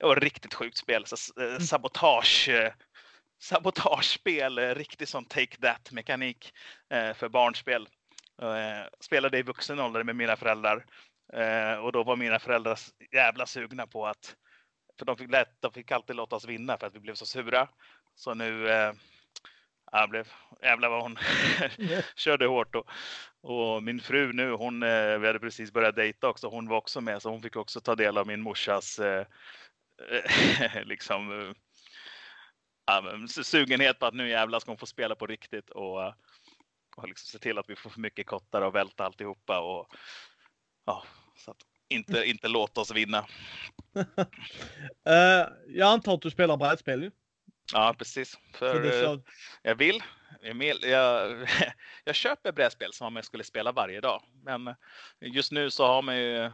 Det 0.00 0.06
var 0.06 0.16
ett 0.16 0.22
riktigt 0.22 0.54
sjukt 0.54 0.76
spel. 0.76 1.06
Så, 1.06 1.42
eh, 1.42 1.58
sabotage, 1.58 2.48
eh, 2.48 2.72
sabotagespel, 3.38 4.58
eh, 4.58 4.74
riktigt 4.74 5.08
sån 5.08 5.24
take 5.24 5.56
that 5.56 5.92
mekanik 5.92 6.52
eh, 6.90 7.14
för 7.14 7.28
barnspel. 7.28 7.88
Eh, 8.42 8.88
spelade 9.00 9.38
i 9.38 9.42
vuxen 9.42 9.80
ålder 9.80 10.02
med 10.04 10.16
mina 10.16 10.36
föräldrar 10.36 10.84
eh, 11.32 11.74
och 11.74 11.92
då 11.92 12.02
var 12.02 12.16
mina 12.16 12.38
föräldrar 12.38 12.78
jävla 13.12 13.46
sugna 13.46 13.86
på 13.86 14.06
att 14.06 14.36
för 14.98 15.06
de 15.06 15.16
fick, 15.16 15.30
lätt, 15.30 15.56
de 15.60 15.72
fick 15.72 15.90
alltid 15.90 16.16
låta 16.16 16.36
oss 16.36 16.44
vinna 16.44 16.78
för 16.78 16.86
att 16.86 16.94
vi 16.94 17.00
blev 17.00 17.14
så 17.14 17.26
sura. 17.26 17.68
Så 18.14 18.34
nu 18.34 18.68
jag 19.92 20.10
blev, 20.10 20.28
jävlar 20.62 20.88
vad 20.88 21.02
hon 21.02 21.18
körde 22.16 22.46
hårt. 22.46 22.74
Och, 22.74 22.86
och 23.40 23.82
min 23.82 24.00
fru 24.00 24.32
nu, 24.32 24.52
hon, 24.52 24.80
vi 25.20 25.26
hade 25.26 25.38
precis 25.38 25.72
börjat 25.72 25.96
dejta 25.96 26.28
också, 26.28 26.48
hon 26.48 26.68
var 26.68 26.76
också 26.76 27.00
med 27.00 27.22
så 27.22 27.30
hon 27.30 27.42
fick 27.42 27.56
också 27.56 27.80
ta 27.80 27.94
del 27.94 28.18
av 28.18 28.26
min 28.26 28.40
morsas 28.40 28.98
eh, 28.98 29.26
liksom 30.84 31.40
eh, 31.40 31.54
ja, 32.86 33.00
men 33.02 33.28
sugenhet 33.28 33.98
på 33.98 34.06
att 34.06 34.14
nu 34.14 34.28
jävlar 34.28 34.60
ska 34.60 34.70
hon 34.70 34.78
få 34.78 34.86
spela 34.86 35.14
på 35.14 35.26
riktigt 35.26 35.70
och, 35.70 36.02
eh, 36.02 36.14
och 36.96 37.08
liksom 37.08 37.26
se 37.26 37.38
till 37.38 37.58
att 37.58 37.70
vi 37.70 37.76
får 37.76 37.90
för 37.90 38.00
mycket 38.00 38.26
kottar 38.26 38.62
och 38.62 38.74
välta 38.74 39.04
alltihopa 39.04 39.60
och 39.60 39.88
ja, 40.86 41.04
så 41.36 41.50
att 41.50 41.62
inte, 41.88 42.24
inte 42.24 42.48
låta 42.48 42.80
oss 42.80 42.90
vinna. 42.90 43.26
Eh, 45.06 45.48
jag 45.68 45.92
antar 45.92 46.14
att 46.14 46.22
du 46.22 46.30
spelar 46.30 46.56
brädspel 46.56 47.02
ju. 47.02 47.10
Ja, 47.72 47.94
precis. 47.98 48.38
För, 48.54 48.84
eh, 48.84 48.90
så, 48.90 49.22
Jag 49.62 49.74
vill. 49.74 50.02
Emil, 50.42 50.78
jag, 50.82 51.48
jag 52.04 52.14
köper 52.14 52.52
brädspel 52.52 52.92
som 52.92 53.06
om 53.06 53.16
jag 53.16 53.24
skulle 53.24 53.44
spela 53.44 53.72
varje 53.72 54.00
dag. 54.00 54.22
Men 54.44 54.74
just 55.20 55.52
nu 55.52 55.70
så 55.70 55.86
har 55.86 56.02
man 56.02 56.16
ju 56.16 56.50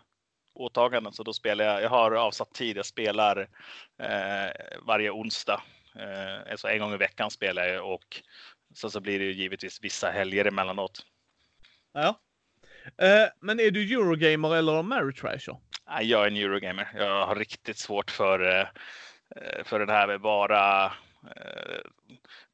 åtaganden 0.56 1.12
så 1.12 1.22
då 1.22 1.32
spelar 1.32 1.64
jag. 1.64 1.82
Jag 1.82 1.88
har 1.88 2.12
avsatt 2.12 2.52
tid. 2.52 2.76
Jag 2.76 2.86
spelar 2.86 3.48
eh, 4.02 4.50
varje 4.86 5.10
onsdag. 5.10 5.62
Eh, 5.96 6.50
alltså 6.50 6.68
en 6.68 6.78
gång 6.78 6.94
i 6.94 6.96
veckan 6.96 7.30
spelar 7.30 7.66
jag 7.66 7.92
och 7.92 8.22
så, 8.74 8.90
så 8.90 9.00
blir 9.00 9.18
det 9.18 9.24
ju 9.24 9.32
givetvis 9.32 9.80
vissa 9.82 10.10
helger 10.10 10.44
emellanåt. 10.44 11.06
ja. 11.92 12.20
Eh, 12.98 13.28
men 13.40 13.60
är 13.60 13.70
du 13.70 13.94
Eurogamer 13.94 14.56
eller 14.56 14.78
Ameritrasher? 14.78 15.56
Jag 16.00 16.22
är 16.22 16.26
en 16.26 16.36
Eurogamer. 16.36 16.88
Jag 16.94 17.26
har 17.26 17.36
riktigt 17.36 17.78
svårt 17.78 18.10
för, 18.10 18.40
eh, 18.40 18.66
eh, 19.36 19.64
för 19.64 19.78
den 19.78 19.88
här 19.88 20.06
med 20.06 20.20
bara 20.20 20.92
Eh, 21.36 21.80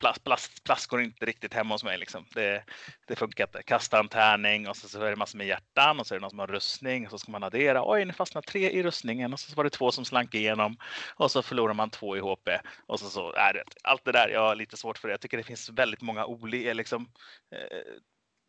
plast, 0.01 0.25
plast, 0.25 0.65
plast 0.65 0.87
går 0.87 1.03
inte 1.03 1.27
riktigt 1.27 1.55
hemma 1.55 1.75
hos 1.75 1.85
mig. 1.85 1.99
Liksom. 1.99 2.27
Det, 2.35 2.65
det 3.07 3.17
funkar 3.17 3.45
inte. 3.45 3.63
Kasta 3.63 3.99
en 3.99 4.09
tärning 4.09 4.69
och 4.69 4.77
så, 4.77 4.89
så 4.89 5.03
är 5.03 5.11
det 5.11 5.17
massor 5.17 5.39
med 5.39 5.47
hjärtan 5.47 6.01
och 6.01 6.07
så 6.07 6.15
är 6.15 6.19
det 6.19 6.21
någon 6.21 6.31
som 6.31 6.39
har 6.39 6.47
rustning 6.47 7.05
och 7.05 7.11
så 7.11 7.19
ska 7.19 7.33
man 7.33 7.43
addera. 7.43 7.91
Oj, 7.91 8.05
nu 8.05 8.13
fastnade 8.13 8.47
tre 8.47 8.71
i 8.71 8.83
rustningen 8.83 9.33
och 9.33 9.41
så 9.41 9.55
var 9.55 9.65
det 9.65 9.71
två 9.71 9.91
som 9.93 10.05
slank 10.05 10.35
igenom 10.35 10.77
och 11.17 11.31
så 11.31 11.43
förlorar 11.43 11.75
man 11.75 11.91
två 11.91 12.17
i 12.17 12.21
HP. 12.21 12.49
Och 12.87 13.01
så, 13.01 13.11
så 13.11 13.33
är 13.33 13.53
det. 13.55 13.65
Allt 13.85 14.05
det 14.05 14.13
där, 14.13 14.29
jag 14.29 14.41
har 14.41 14.55
lite 14.57 14.77
svårt 14.77 14.99
för 14.99 15.09
det. 15.09 15.13
Jag 15.13 15.21
tycker 15.21 15.37
det 15.37 15.43
finns 15.45 15.69
väldigt 15.71 16.01
många 16.03 16.27
olika, 16.27 16.69
eh, 16.71 16.75
liksom, 16.75 17.09
eh, 17.55 17.79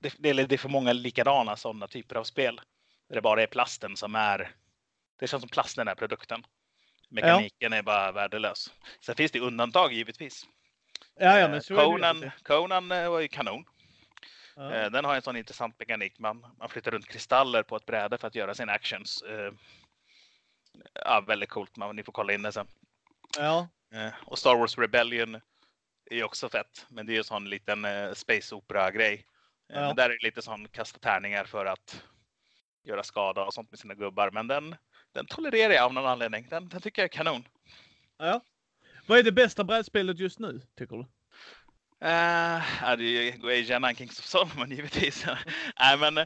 det, 0.01 0.13
det, 0.19 0.29
är- 0.29 0.47
det 0.47 0.55
är 0.55 0.57
för 0.57 0.69
många 0.69 0.93
likadana 0.93 1.55
sådana 1.55 1.87
typer 1.87 2.15
av 2.15 2.23
spel. 2.23 2.61
Där 3.09 3.15
det 3.15 3.21
bara 3.21 3.43
är 3.43 3.47
plasten 3.47 3.97
som 3.97 4.15
är 4.15 4.51
det 5.19 5.27
känns 5.27 5.41
som 5.41 5.49
plast 5.49 5.75
den 5.75 5.87
här 5.87 5.95
produkten. 5.95 6.43
Mekaniken 7.13 7.73
är 7.73 7.81
bara 7.81 8.11
värdelös. 8.11 8.73
Sen 9.05 9.15
finns 9.15 9.31
det 9.31 9.39
undantag 9.39 9.93
givetvis. 9.93 10.43
Ja, 11.19 11.39
ja, 11.39 11.47
men 11.47 11.63
så 11.63 11.75
Conan. 11.75 12.31
Conan 12.43 12.91
eh, 12.91 13.09
var 13.09 13.19
ju 13.19 13.27
kanon. 13.27 13.65
Ja. 14.55 14.73
Eh, 14.73 14.91
Den 14.91 15.05
har 15.05 15.15
en 15.15 15.21
sån 15.21 15.37
intressant 15.37 15.79
mekanik. 15.79 16.19
Man, 16.19 16.45
man 16.59 16.69
flyttar 16.69 16.91
runt 16.91 17.07
kristaller 17.07 17.63
på 17.63 17.75
ett 17.75 17.85
bräde 17.85 18.17
för 18.17 18.27
att 18.27 18.35
göra 18.35 18.53
sina 18.55 18.71
actions. 18.71 19.21
Eh, 19.21 19.51
Ja, 20.93 21.21
väldigt 21.27 21.49
coolt. 21.49 21.77
Man, 21.77 21.95
ni 21.95 22.03
får 22.03 22.11
kolla 22.13 22.33
in 22.33 22.41
det 22.41 22.51
sen. 22.51 22.67
Ja. 23.37 23.67
Och 24.25 24.39
Star 24.39 24.55
Wars 24.55 24.77
Rebellion 24.77 25.41
är 26.11 26.23
också 26.23 26.49
fett. 26.49 26.85
Men 26.89 27.05
det 27.05 27.11
är 27.11 27.13
ju 27.13 27.17
en 27.17 27.23
sån 27.23 27.49
liten 27.49 27.87
space 28.15 28.55
opera 28.55 28.91
grej. 28.91 29.13
Eh, 29.13 29.79
Ja. 29.79 29.81
Men 29.87 29.95
där 29.95 30.09
är 30.09 30.17
det 30.17 30.23
lite 30.23 30.41
sån 30.41 30.67
kasta 30.67 30.99
tärningar 30.99 31.45
för 31.45 31.65
att 31.65 32.03
göra 32.83 33.03
skada 33.03 33.45
och 33.45 33.53
sånt 33.53 33.71
med 33.71 33.79
sina 33.79 33.93
gubbar. 33.93 34.31
Men 34.31 34.47
den, 34.47 34.75
den 35.13 35.25
tolererar 35.25 35.73
jag 35.73 35.83
av 35.85 35.93
någon 35.93 36.05
anledning. 36.05 36.47
Den, 36.49 36.69
den 36.69 36.81
tycker 36.81 37.01
jag 37.01 37.09
är 37.09 37.17
kanon. 37.17 37.47
ja. 38.17 38.41
Vad 39.07 39.19
är 39.19 39.23
det 39.23 39.31
bästa 39.31 39.63
brädspelet 39.63 40.19
just 40.19 40.39
nu, 40.39 40.61
tycker 40.77 40.95
du? 40.95 41.01
Uh, 42.05 42.63
ja, 42.81 42.95
det 42.95 43.03
är 43.03 43.47
ju 43.47 43.61
Asian 43.61 43.95
Kings 43.95 44.19
of 44.19 44.25
Solomon 44.25 44.71
givetvis. 44.71 45.25
Nej, 45.79 45.97
men 45.97 46.25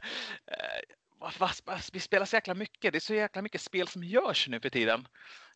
vad- 1.39 1.82
vi 1.93 2.00
spelar 2.00 2.26
så 2.26 2.36
jäkla 2.36 2.54
mycket. 2.54 2.91
Det 2.91 2.97
är 2.97 3.00
så 3.00 3.13
jäkla 3.13 3.41
mycket 3.41 3.62
spel 3.62 3.88
som 3.88 4.04
görs 4.04 4.47
nu 4.47 4.60
för 4.60 4.69
tiden. 4.69 5.08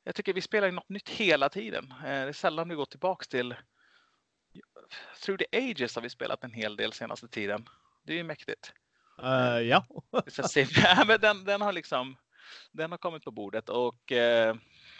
Jag 0.03 0.15
tycker 0.15 0.33
vi 0.33 0.41
spelar 0.41 0.71
något 0.71 0.89
nytt 0.89 1.09
hela 1.09 1.49
tiden. 1.49 1.91
Eh, 1.91 2.03
det 2.03 2.09
är 2.09 2.33
sällan 2.33 2.69
vi 2.69 2.75
går 2.75 2.85
tillbaks 2.85 3.27
till 3.27 3.55
Through 5.21 5.43
the 5.43 5.57
Ages 5.57 5.95
har 5.95 6.01
vi 6.01 6.09
spelat 6.09 6.43
en 6.43 6.53
hel 6.53 6.75
del 6.75 6.93
senaste 6.93 7.27
tiden. 7.27 7.69
Det 8.03 8.13
är 8.13 8.17
ju 8.17 8.23
mäktigt. 8.23 8.73
Eh, 9.23 9.59
ja. 9.59 9.85
Den, 11.21 11.43
den 11.45 11.61
har 11.61 11.71
liksom 11.71 12.17
den 12.71 12.91
har 12.91 12.97
kommit 12.97 13.23
på 13.23 13.31
bordet 13.31 13.69
och 13.69 14.11
eh, 14.11 14.55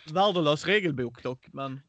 Värdelös 0.06 0.66
regelbok 0.66 1.24
dock, 1.24 1.46
men 1.54 1.82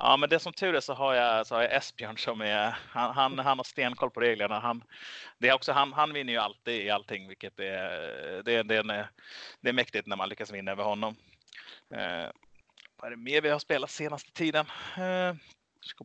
Ja, 0.00 0.16
men 0.16 0.28
det 0.28 0.38
som 0.38 0.52
tur 0.52 0.74
är 0.74 0.80
så 0.80 0.94
har 0.94 1.14
jag, 1.14 1.46
så 1.46 1.54
har 1.54 1.62
jag 1.62 1.74
Esbjörn 1.76 2.16
som 2.18 2.40
är, 2.40 2.76
han, 2.88 3.14
han, 3.14 3.38
han 3.38 3.58
har 3.58 3.64
stenkoll 3.64 4.10
på 4.10 4.20
reglerna. 4.20 4.58
Han, 4.60 4.84
det 5.38 5.48
är 5.48 5.52
också, 5.54 5.72
han, 5.72 5.92
han 5.92 6.12
vinner 6.12 6.32
ju 6.32 6.38
alltid 6.38 6.82
i 6.86 6.90
allting, 6.90 7.28
vilket 7.28 7.58
är, 7.58 8.42
det, 8.42 8.54
är- 8.54 8.64
det, 8.64 8.76
är, 8.76 9.08
det 9.60 9.68
är 9.68 9.72
mäktigt 9.72 10.06
när 10.06 10.16
man 10.16 10.28
lyckas 10.28 10.52
vinna 10.52 10.70
över 10.72 10.84
honom. 10.84 11.16
Eh, 11.94 12.30
vad 12.96 13.06
är 13.06 13.10
det 13.10 13.16
mer 13.16 13.42
vi 13.42 13.48
har 13.48 13.58
spelat 13.58 13.90
senaste 13.90 14.32
tiden? 14.32 14.66
Eh, 14.96 15.34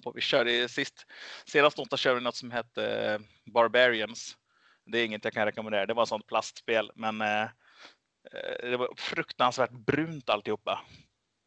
på, 0.03 0.11
vi 0.11 0.21
körde 0.21 0.69
sist, 0.69 1.05
senast 1.45 1.79
onsdag 1.79 1.97
körde 1.97 2.15
vi 2.15 2.21
något 2.23 2.35
som 2.35 2.51
hette 2.51 2.85
eh, 2.85 3.19
Barbarians. 3.53 4.37
Det 4.85 4.99
är 4.99 5.05
inget 5.05 5.23
jag 5.23 5.33
kan 5.33 5.45
rekommendera. 5.45 5.85
Det 5.85 5.93
var 5.93 6.03
ett 6.03 6.09
sånt 6.09 6.27
plastspel, 6.27 6.91
men 6.95 7.21
eh, 7.21 7.47
det 8.59 8.77
var 8.77 8.89
fruktansvärt 8.97 9.71
brunt 9.71 10.29
alltihopa. 10.29 10.81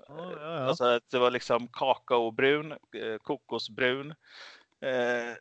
ja, 0.09 0.33
ja, 0.33 0.39
ja. 0.41 0.59
Alltså 0.59 0.85
att 0.85 1.11
det 1.11 1.19
var 1.19 1.31
liksom 1.31 1.69
kakaobrun, 1.69 2.73
eh, 2.73 3.19
kokosbrun, 3.23 4.15
eh, 4.81 5.35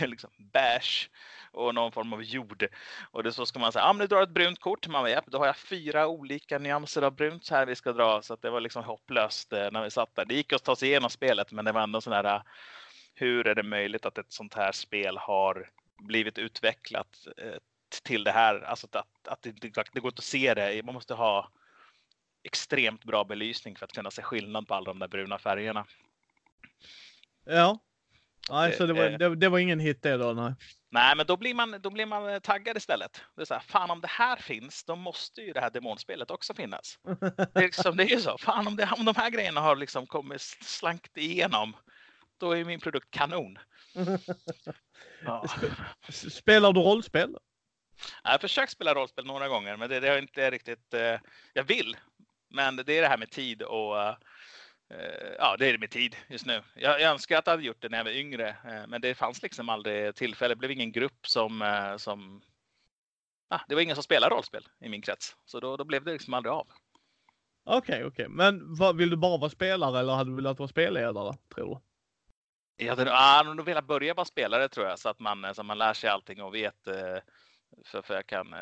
liksom 0.08 0.30
beige 0.52 1.10
och 1.52 1.74
någon 1.74 1.92
form 1.92 2.12
av 2.12 2.22
jord. 2.22 2.68
Och 3.10 3.22
det 3.22 3.32
så 3.32 3.46
ska 3.46 3.58
man 3.58 3.72
säga, 3.72 3.84
ah, 3.84 3.92
men 3.92 4.00
du 4.00 4.06
drar 4.06 4.22
ett 4.22 4.28
brunt 4.28 4.60
kort. 4.60 4.88
Man 4.88 5.02
bara, 5.02 5.10
ja, 5.10 5.22
då 5.26 5.38
har 5.38 5.46
jag 5.46 5.56
fyra 5.56 6.06
olika 6.06 6.58
nyanser 6.58 7.02
av 7.02 7.14
brunt 7.14 7.48
här 7.50 7.66
vi 7.66 7.74
ska 7.74 7.92
dra. 7.92 8.22
Så 8.22 8.34
att 8.34 8.42
det 8.42 8.50
var 8.50 8.60
liksom 8.60 8.84
hopplöst 8.84 9.52
eh, 9.52 9.68
när 9.72 9.82
vi 9.82 9.90
satt 9.90 10.14
där. 10.14 10.24
Det 10.24 10.34
gick 10.34 10.52
att 10.52 10.64
ta 10.64 10.76
sig 10.76 10.88
igenom 10.88 11.10
spelet, 11.10 11.52
men 11.52 11.64
det 11.64 11.72
var 11.72 11.82
ändå 11.82 12.00
sån 12.00 12.12
här, 12.12 12.24
eh, 12.24 12.42
hur 13.14 13.46
är 13.46 13.54
det 13.54 13.62
möjligt 13.62 14.06
att 14.06 14.18
ett 14.18 14.32
sånt 14.32 14.54
här 14.54 14.72
spel 14.72 15.18
har 15.18 15.68
blivit 16.08 16.38
utvecklat 16.38 17.26
eh, 17.94 18.02
till 18.02 18.24
det 18.24 18.32
här? 18.32 18.60
Alltså 18.60 18.86
att, 18.86 18.96
att, 18.96 19.28
att 19.28 19.42
det, 19.42 19.52
det, 19.52 20.00
går 20.00 20.10
inte 20.10 20.20
att 20.20 20.24
se 20.24 20.54
det. 20.54 20.82
Man 20.84 20.94
måste 20.94 21.14
ha 21.14 21.48
extremt 22.44 23.04
bra 23.04 23.24
belysning 23.24 23.76
för 23.76 23.84
att 23.84 23.92
kunna 23.92 24.10
se 24.10 24.22
skillnad 24.22 24.68
på 24.68 24.74
alla 24.74 24.84
de 24.84 24.98
där 24.98 25.08
bruna 25.08 25.38
färgerna. 25.38 25.86
ja. 27.44 27.78
Nej, 28.50 28.70
Det 28.70 28.76
så 28.76 28.86
det 28.86 28.92
var, 28.92 29.10
det, 29.10 29.36
det 29.36 29.48
var 29.48 29.58
ingen 29.58 29.80
hit 29.80 30.02
det 30.02 30.16
då, 30.16 30.32
nej. 30.32 30.54
Nej, 30.90 31.16
men 31.16 31.26
då 31.26 31.36
blir 31.36 31.54
man, 31.54 31.80
då 31.80 31.90
blir 31.90 32.06
man 32.06 32.40
taggad 32.40 32.76
istället. 32.76 33.22
Det 33.36 33.42
är 33.42 33.46
så 33.46 33.54
här, 33.54 33.60
fan 33.60 33.90
om 33.90 34.00
det 34.00 34.10
här 34.10 34.36
finns, 34.36 34.84
då 34.84 34.96
måste 34.96 35.40
ju 35.40 35.52
det 35.52 35.60
här 35.60 35.70
demonspelet 35.70 36.30
också 36.30 36.54
finnas. 36.54 36.98
Det 37.04 37.50
är, 37.54 37.62
liksom, 37.62 37.96
det 37.96 38.04
är 38.04 38.08
ju 38.08 38.20
så, 38.20 38.38
fan 38.38 38.66
om, 38.66 38.76
det, 38.76 38.92
om 38.98 39.04
de 39.04 39.14
här 39.16 39.30
grejerna 39.30 39.60
har 39.60 39.76
liksom 39.76 40.06
kommit 40.06 40.40
slankt 40.40 41.16
igenom, 41.16 41.76
då 42.38 42.56
är 42.56 42.64
min 42.64 42.80
produkt 42.80 43.10
kanon. 43.10 43.58
Ja. 45.24 45.44
Spelar 46.10 46.72
du 46.72 46.80
rollspel? 46.80 47.36
Jag 48.22 48.30
har 48.30 48.38
försökt 48.38 48.72
spela 48.72 48.94
rollspel 48.94 49.26
några 49.26 49.48
gånger, 49.48 49.76
men 49.76 49.90
det, 49.90 50.00
det 50.00 50.08
har 50.08 50.18
inte 50.18 50.50
riktigt... 50.50 50.94
Eh, 50.94 51.18
jag 51.52 51.64
vill, 51.64 51.96
Men 52.50 52.76
det 52.76 52.92
är 52.92 53.02
det 53.02 53.08
här 53.08 53.18
med 53.18 53.30
tid 53.30 53.62
och 53.62 53.98
eh, 53.98 54.16
ja, 55.38 55.56
det 55.58 55.66
är 55.66 55.72
det 55.72 55.78
med 55.78 55.90
tid 55.90 56.16
just 56.28 56.46
nu. 56.46 56.62
Jag, 56.74 57.00
jag 57.00 57.10
önskar 57.10 57.38
att 57.38 57.46
jag 57.46 57.52
hade 57.52 57.62
gjort 57.62 57.82
det 57.82 57.88
när 57.88 57.98
jag 57.98 58.04
var 58.04 58.10
yngre, 58.10 58.48
eh, 58.48 58.86
men 58.88 59.00
det 59.00 59.14
fanns 59.14 59.42
liksom 59.42 59.68
aldrig 59.68 60.14
tillfälle. 60.14 60.54
Det 60.54 60.58
blev 60.58 60.70
ingen 60.70 60.92
grupp 60.92 61.26
som, 61.26 61.62
eh, 61.62 61.96
som 61.96 62.42
ah, 63.48 63.60
det 63.68 63.74
var 63.74 63.82
ingen 63.82 63.96
som 63.96 64.02
spelade 64.02 64.34
rollspel 64.34 64.68
i 64.80 64.88
min 64.88 65.02
krets, 65.02 65.36
så 65.44 65.60
då, 65.60 65.76
då 65.76 65.84
blev 65.84 66.04
det 66.04 66.12
liksom 66.12 66.34
aldrig 66.34 66.52
av. 66.52 66.66
Okej, 67.64 67.78
okay, 67.78 67.96
okej. 67.96 68.06
Okay. 68.06 68.28
Men 68.28 68.74
vad, 68.74 68.96
vill 68.96 69.10
du 69.10 69.16
bara 69.16 69.38
vara 69.38 69.50
spelare 69.50 70.00
eller 70.00 70.12
hade 70.12 70.30
du 70.30 70.36
velat 70.36 70.58
vara 70.58 70.68
spelledare, 70.68 71.36
tror 71.54 71.74
du? 71.74 71.80
Jag 72.84 72.96
hade 72.96 73.54
nog 73.54 73.64
velat 73.66 73.86
börja 73.86 74.14
vara 74.14 74.24
spelare 74.24 74.68
tror 74.68 74.86
jag, 74.86 74.98
så 74.98 75.08
att 75.08 75.20
man, 75.20 75.54
så 75.54 75.62
man 75.62 75.78
lär 75.78 75.94
sig 75.94 76.10
allting 76.10 76.42
och 76.42 76.54
vet. 76.54 76.88
För, 77.84 78.02
för 78.02 78.14
jag 78.14 78.26
kan, 78.26 78.54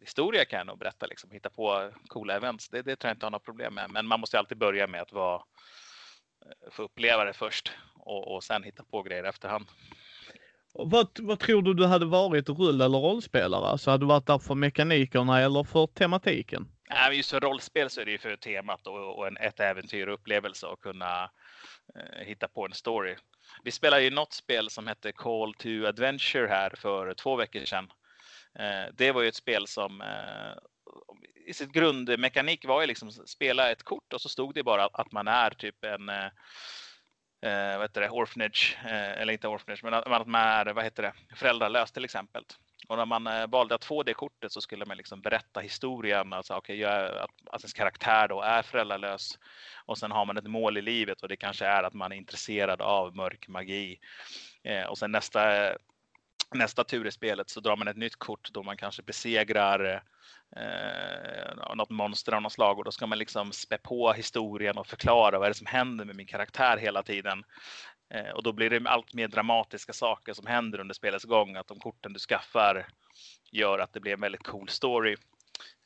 historia 0.00 0.44
kan 0.44 0.58
jag 0.58 0.66
nog 0.66 0.78
berätta, 0.78 1.06
liksom, 1.06 1.30
hitta 1.30 1.50
på 1.50 1.90
coola 2.08 2.36
events. 2.36 2.68
Det, 2.68 2.82
det 2.82 2.96
tror 2.96 3.08
jag 3.08 3.14
inte 3.14 3.26
har 3.26 3.30
något 3.30 3.44
problem 3.44 3.74
med. 3.74 3.90
Men 3.90 4.06
man 4.06 4.20
måste 4.20 4.38
alltid 4.38 4.58
börja 4.58 4.86
med 4.86 5.02
att 5.02 5.12
vara, 5.12 5.42
få 6.70 6.82
uppleva 6.82 7.24
det 7.24 7.32
först 7.32 7.72
och, 7.94 8.34
och 8.34 8.44
sen 8.44 8.62
hitta 8.62 8.84
på 8.84 9.02
grejer 9.02 9.24
efterhand. 9.24 9.66
Vad, 10.72 11.08
vad 11.20 11.38
tror 11.38 11.62
du 11.62 11.74
du 11.74 11.86
hade 11.86 12.06
varit 12.06 12.48
rull 12.48 12.80
eller 12.80 12.98
rollspelare? 12.98 13.66
Alltså 13.66 13.90
hade 13.90 14.02
du 14.02 14.08
varit 14.08 14.26
där 14.26 14.38
för 14.38 14.54
mekanikerna 14.54 15.40
eller 15.40 15.64
för 15.64 15.86
tematiken? 15.86 16.68
Nej, 16.90 17.16
just 17.16 17.30
för 17.30 17.40
rollspel 17.40 17.90
så 17.90 18.00
är 18.00 18.04
det 18.04 18.10
ju 18.10 18.18
för 18.18 18.36
temat 18.36 18.86
och, 18.86 19.18
och 19.18 19.26
en, 19.26 19.36
ett 19.36 19.60
äventyr 19.60 20.06
och 20.06 20.14
upplevelse 20.14 20.66
och 20.66 20.80
kunna 20.80 21.30
eh, 21.94 22.26
hitta 22.26 22.48
på 22.48 22.66
en 22.66 22.72
story. 22.72 23.16
Vi 23.64 23.70
spelade 23.70 24.02
ju 24.02 24.10
något 24.10 24.32
spel 24.32 24.70
som 24.70 24.86
hette 24.86 25.12
Call 25.12 25.54
to 25.54 25.68
Adventure 25.86 26.46
här 26.46 26.70
för 26.76 27.14
två 27.14 27.36
veckor 27.36 27.64
sedan. 27.64 27.90
Eh, 28.58 28.92
det 28.94 29.12
var 29.12 29.22
ju 29.22 29.28
ett 29.28 29.34
spel 29.34 29.66
som 29.66 30.00
eh, 30.00 30.54
i 31.46 31.54
sitt 31.54 31.72
grundmekanik 31.72 32.64
var 32.64 32.80
ju 32.80 32.86
liksom 32.86 33.10
spela 33.10 33.70
ett 33.70 33.82
kort 33.82 34.12
och 34.12 34.20
så 34.20 34.28
stod 34.28 34.54
det 34.54 34.62
bara 34.62 34.84
att 34.84 35.12
man 35.12 35.28
är 35.28 35.50
typ 35.50 35.84
en 35.84 36.08
eh, 36.08 36.30
eh 37.42 37.78
vad 37.78 37.82
heter 37.82 38.00
det, 38.00 38.10
orphanage, 38.10 38.78
eh, 38.84 39.20
eller 39.20 39.32
inte 39.32 39.48
orphanage, 39.48 39.84
men 39.84 39.94
att 39.94 40.26
man 40.26 40.34
är 40.34 40.66
vad 40.66 40.84
heter 40.84 41.02
det, 41.02 41.12
föräldralös 41.36 41.92
till 41.92 42.04
exempel. 42.04 42.44
Och 42.88 42.96
när 42.96 43.06
man 43.06 43.26
eh, 43.26 43.46
valde 43.46 43.74
att 43.74 43.84
få 43.84 44.02
det 44.02 44.14
kortet 44.14 44.52
så 44.52 44.60
skulle 44.60 44.86
man 44.86 44.96
liksom 44.96 45.20
berätta 45.20 45.60
historien, 45.60 46.32
alltså 46.32 46.56
okay, 46.56 46.76
jag, 46.76 47.04
att, 47.04 47.30
att 47.50 47.62
ens 47.62 47.72
karaktär 47.72 48.28
då 48.28 48.42
är 48.42 48.62
föräldralös 48.62 49.38
och 49.86 49.98
sen 49.98 50.10
har 50.10 50.24
man 50.24 50.36
ett 50.36 50.46
mål 50.46 50.78
i 50.78 50.82
livet 50.82 51.22
och 51.22 51.28
det 51.28 51.36
kanske 51.36 51.66
är 51.66 51.82
att 51.82 51.94
man 51.94 52.12
är 52.12 52.16
intresserad 52.16 52.82
av 52.82 53.16
mörk 53.16 53.48
magi. 53.48 53.98
Eh, 54.62 54.84
och 54.84 54.98
sen 54.98 55.12
nästa 55.12 55.72
nästa 56.54 56.84
tur 56.84 57.06
i 57.06 57.10
spelet 57.10 57.50
så 57.50 57.60
drar 57.60 57.76
man 57.76 57.88
ett 57.88 57.96
nytt 57.96 58.16
kort 58.16 58.50
då 58.52 58.62
man 58.62 58.76
kanske 58.76 59.02
besegrar 59.02 60.02
eh, 60.56 61.74
något 61.74 61.90
monster 61.90 62.32
av 62.32 62.42
något 62.42 62.52
slag 62.52 62.78
och 62.78 62.84
då 62.84 62.92
ska 62.92 63.06
man 63.06 63.18
liksom 63.18 63.52
spä 63.52 63.78
på 63.78 64.12
historien 64.12 64.78
och 64.78 64.86
förklara 64.86 65.38
vad 65.38 65.46
är 65.46 65.50
det 65.50 65.58
som 65.58 65.66
händer 65.66 66.04
med 66.04 66.16
min 66.16 66.26
karaktär 66.26 66.76
hela 66.76 67.02
tiden. 67.02 67.44
Eh, 68.14 68.30
och 68.30 68.42
då 68.42 68.52
blir 68.52 68.70
det 68.70 68.90
allt 68.90 69.14
mer 69.14 69.28
dramatiska 69.28 69.92
saker 69.92 70.32
som 70.32 70.46
händer 70.46 70.80
under 70.80 70.94
spelets 70.94 71.24
gång. 71.24 71.56
Att 71.56 71.66
de 71.66 71.78
korten 71.78 72.12
du 72.12 72.18
skaffar 72.18 72.86
gör 73.50 73.78
att 73.78 73.92
det 73.92 74.00
blir 74.00 74.12
en 74.12 74.20
väldigt 74.20 74.46
cool 74.46 74.68
story. 74.68 75.16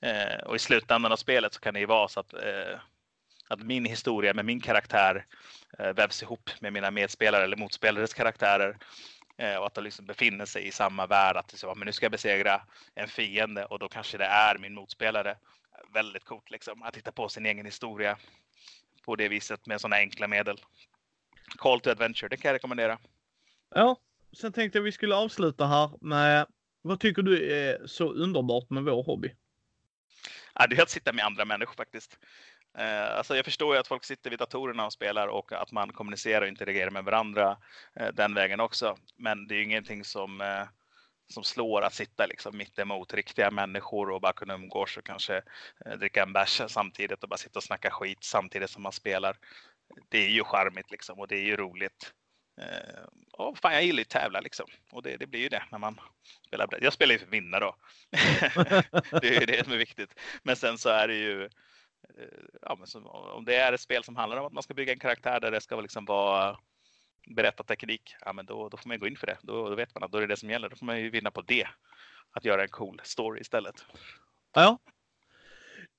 Eh, 0.03 0.45
och 0.47 0.57
i 0.57 0.59
slutändan 0.59 1.13
av 1.13 1.17
spelet 1.17 1.55
så 1.55 1.61
kan 1.61 1.75
det 1.75 1.81
ju 1.81 1.87
vara 1.87 2.09
så 2.09 2.21
att, 2.21 2.35
eh, 2.35 2.79
att 3.49 3.61
min 3.61 3.85
historia 3.85 4.35
med 4.35 4.45
min 4.45 4.61
karaktär 4.61 5.27
eh, 5.79 5.93
vävs 5.93 6.23
ihop 6.23 6.51
med 6.61 6.73
mina 6.73 6.91
medspelare 6.91 7.45
eller 7.45 7.57
motspelares 7.57 8.15
karaktärer. 8.15 8.77
Eh, 9.37 9.57
och 9.57 9.67
att 9.67 9.75
de 9.75 9.85
liksom 9.85 10.07
befinner 10.07 10.47
sig 10.47 10.67
i 10.67 10.73
samma 10.73 11.07
värld. 11.07 11.37
Att 11.37 11.51
så, 11.51 11.75
men 11.75 11.87
nu 11.87 11.93
ska 11.93 12.05
jag 12.05 12.13
besegra 12.13 12.63
en 12.95 13.09
fiende 13.09 13.65
och 13.65 13.79
då 13.79 13.89
kanske 13.89 14.19
det 14.19 14.25
är 14.25 14.59
min 14.59 14.75
motspelare. 14.75 15.37
Väldigt 15.95 16.25
coolt 16.25 16.51
liksom 16.51 16.83
att 16.83 16.97
hitta 16.97 17.13
på 17.13 17.29
sin 17.29 17.47
egen 17.47 17.67
historia 17.67 18.19
på 19.05 19.17
det 19.17 19.29
viset 19.29 19.67
med 19.67 19.81
sådana 19.81 19.97
enkla 19.97 20.29
medel. 20.29 20.61
Call 21.59 21.81
to 21.81 21.91
Adventure, 21.91 22.29
det 22.29 22.37
kan 22.37 22.49
jag 22.49 22.55
rekommendera. 22.55 22.99
Ja, 23.75 23.97
sen 24.33 24.53
tänkte 24.53 24.79
jag 24.79 24.83
vi 24.83 24.93
skulle 24.93 25.15
avsluta 25.15 25.67
här 25.67 25.91
med 26.01 26.47
vad 26.83 27.01
tycker 27.01 27.23
du 27.23 27.53
är 27.53 27.87
så 27.87 28.13
underbart 28.13 28.71
med 28.71 28.85
vår 28.85 29.03
hobby? 29.03 29.35
Ja, 30.55 30.67
det 30.67 30.77
är 30.77 30.83
att 30.83 30.91
sitta 30.91 31.13
med 31.13 31.25
andra 31.25 31.45
människor 31.45 31.75
faktiskt. 31.75 32.19
Eh, 32.79 33.17
alltså 33.17 33.37
jag 33.37 33.45
förstår 33.45 33.75
ju 33.75 33.81
att 33.81 33.89
folk 33.89 34.05
sitter 34.05 34.31
vid 34.31 34.39
datorerna 34.39 34.87
och 34.87 34.93
spelar 34.93 35.29
och 35.29 35.53
att 35.53 35.73
man 35.73 35.93
kommunicerar 35.93 36.43
och 36.43 36.49
interagerar 36.49 36.91
med 36.91 37.05
varandra 37.05 37.57
eh, 38.01 38.09
den 38.09 38.35
vägen 38.35 38.61
också. 38.61 38.97
Men 39.17 39.47
det 39.47 39.55
är 39.55 39.57
ju 39.57 39.65
ingenting 39.65 40.05
som, 40.05 40.41
eh, 40.41 40.65
som 41.29 41.45
slår 41.45 41.83
att 41.83 41.95
sitta 41.95 42.27
liksom 42.27 42.57
mitt 42.57 42.79
emot 42.79 43.15
riktiga 43.15 43.51
människor 43.51 44.11
och 44.11 44.21
bara 44.21 44.33
kunna 44.33 44.55
umgås 44.55 44.97
och 44.97 45.05
kanske 45.05 45.43
eh, 45.87 45.93
dricka 45.93 46.23
en 46.23 46.33
bärs 46.33 46.63
samtidigt 46.69 47.23
och 47.23 47.29
bara 47.29 47.37
sitta 47.37 47.59
och 47.59 47.65
snacka 47.65 47.91
skit 47.91 48.25
samtidigt 48.25 48.71
som 48.71 48.83
man 48.83 48.93
spelar. 48.93 49.37
Det 50.09 50.19
är 50.19 50.31
ju 50.31 50.45
charmigt 50.45 50.91
liksom 50.91 51.19
och 51.19 51.29
det 51.29 51.37
är 51.37 51.45
ju 51.45 51.57
roligt. 51.57 52.13
Eh, 52.61 53.05
och 53.33 53.59
fan, 53.59 53.75
jag 53.75 53.85
gillar 53.85 53.99
ju 53.99 54.05
tävla 54.05 54.41
liksom. 54.41 54.67
Och 54.93 55.03
det, 55.03 55.17
det 55.17 55.27
blir 55.27 55.41
ju 55.41 55.49
det 55.49 55.63
när 55.71 55.79
man 55.79 56.01
spelar. 56.47 56.69
Jag 56.81 56.93
spelar 56.93 57.13
ju 57.13 57.19
för 57.19 57.27
att 57.27 57.33
vinna 57.33 57.61
då. 57.61 57.77
det 59.21 59.37
är 59.37 59.41
ju 59.41 59.47
det 59.47 59.65
som 59.65 59.73
är 59.73 59.77
viktigt. 59.77 60.21
Men 60.43 60.57
sen 60.57 60.79
så 60.79 60.89
är 60.89 61.09
det 61.09 61.15
ju 61.15 61.49
ja, 62.63 62.77
men 62.79 62.87
så, 62.87 63.01
om 63.09 63.45
det 63.45 63.57
är 63.57 63.73
ett 63.73 63.81
spel 63.81 64.05
som 64.05 64.17
handlar 64.17 64.39
om 64.39 64.47
att 64.47 64.53
man 64.53 64.63
ska 64.63 64.75
bygga 64.75 64.93
en 64.93 64.99
karaktär 64.99 65.41
där 65.41 65.51
det 65.51 65.61
ska 65.61 65.81
liksom 65.81 66.05
vara 66.05 66.59
berättarteknik, 67.27 68.17
ja 68.21 68.33
men 68.33 68.47
då, 68.47 68.69
då 68.69 68.77
får 68.77 68.89
man 68.89 68.99
gå 68.99 69.07
in 69.07 69.17
för 69.17 69.27
det. 69.27 69.39
Då, 69.43 69.69
då 69.69 69.75
vet 69.75 69.95
man 69.95 70.03
att 70.03 70.13
då 70.13 70.19
är 70.19 70.23
det 70.23 70.27
det 70.27 70.37
som 70.37 70.51
gäller. 70.51 70.69
Då 70.69 70.77
får 70.77 70.87
man 70.87 71.01
ju 71.01 71.11
vinna 71.11 71.31
på 71.31 71.43
det. 71.43 71.67
Att 72.31 72.45
göra 72.45 72.63
en 72.63 72.69
cool 72.69 73.01
story 73.05 73.41
istället. 73.41 73.85
Ja. 74.55 74.79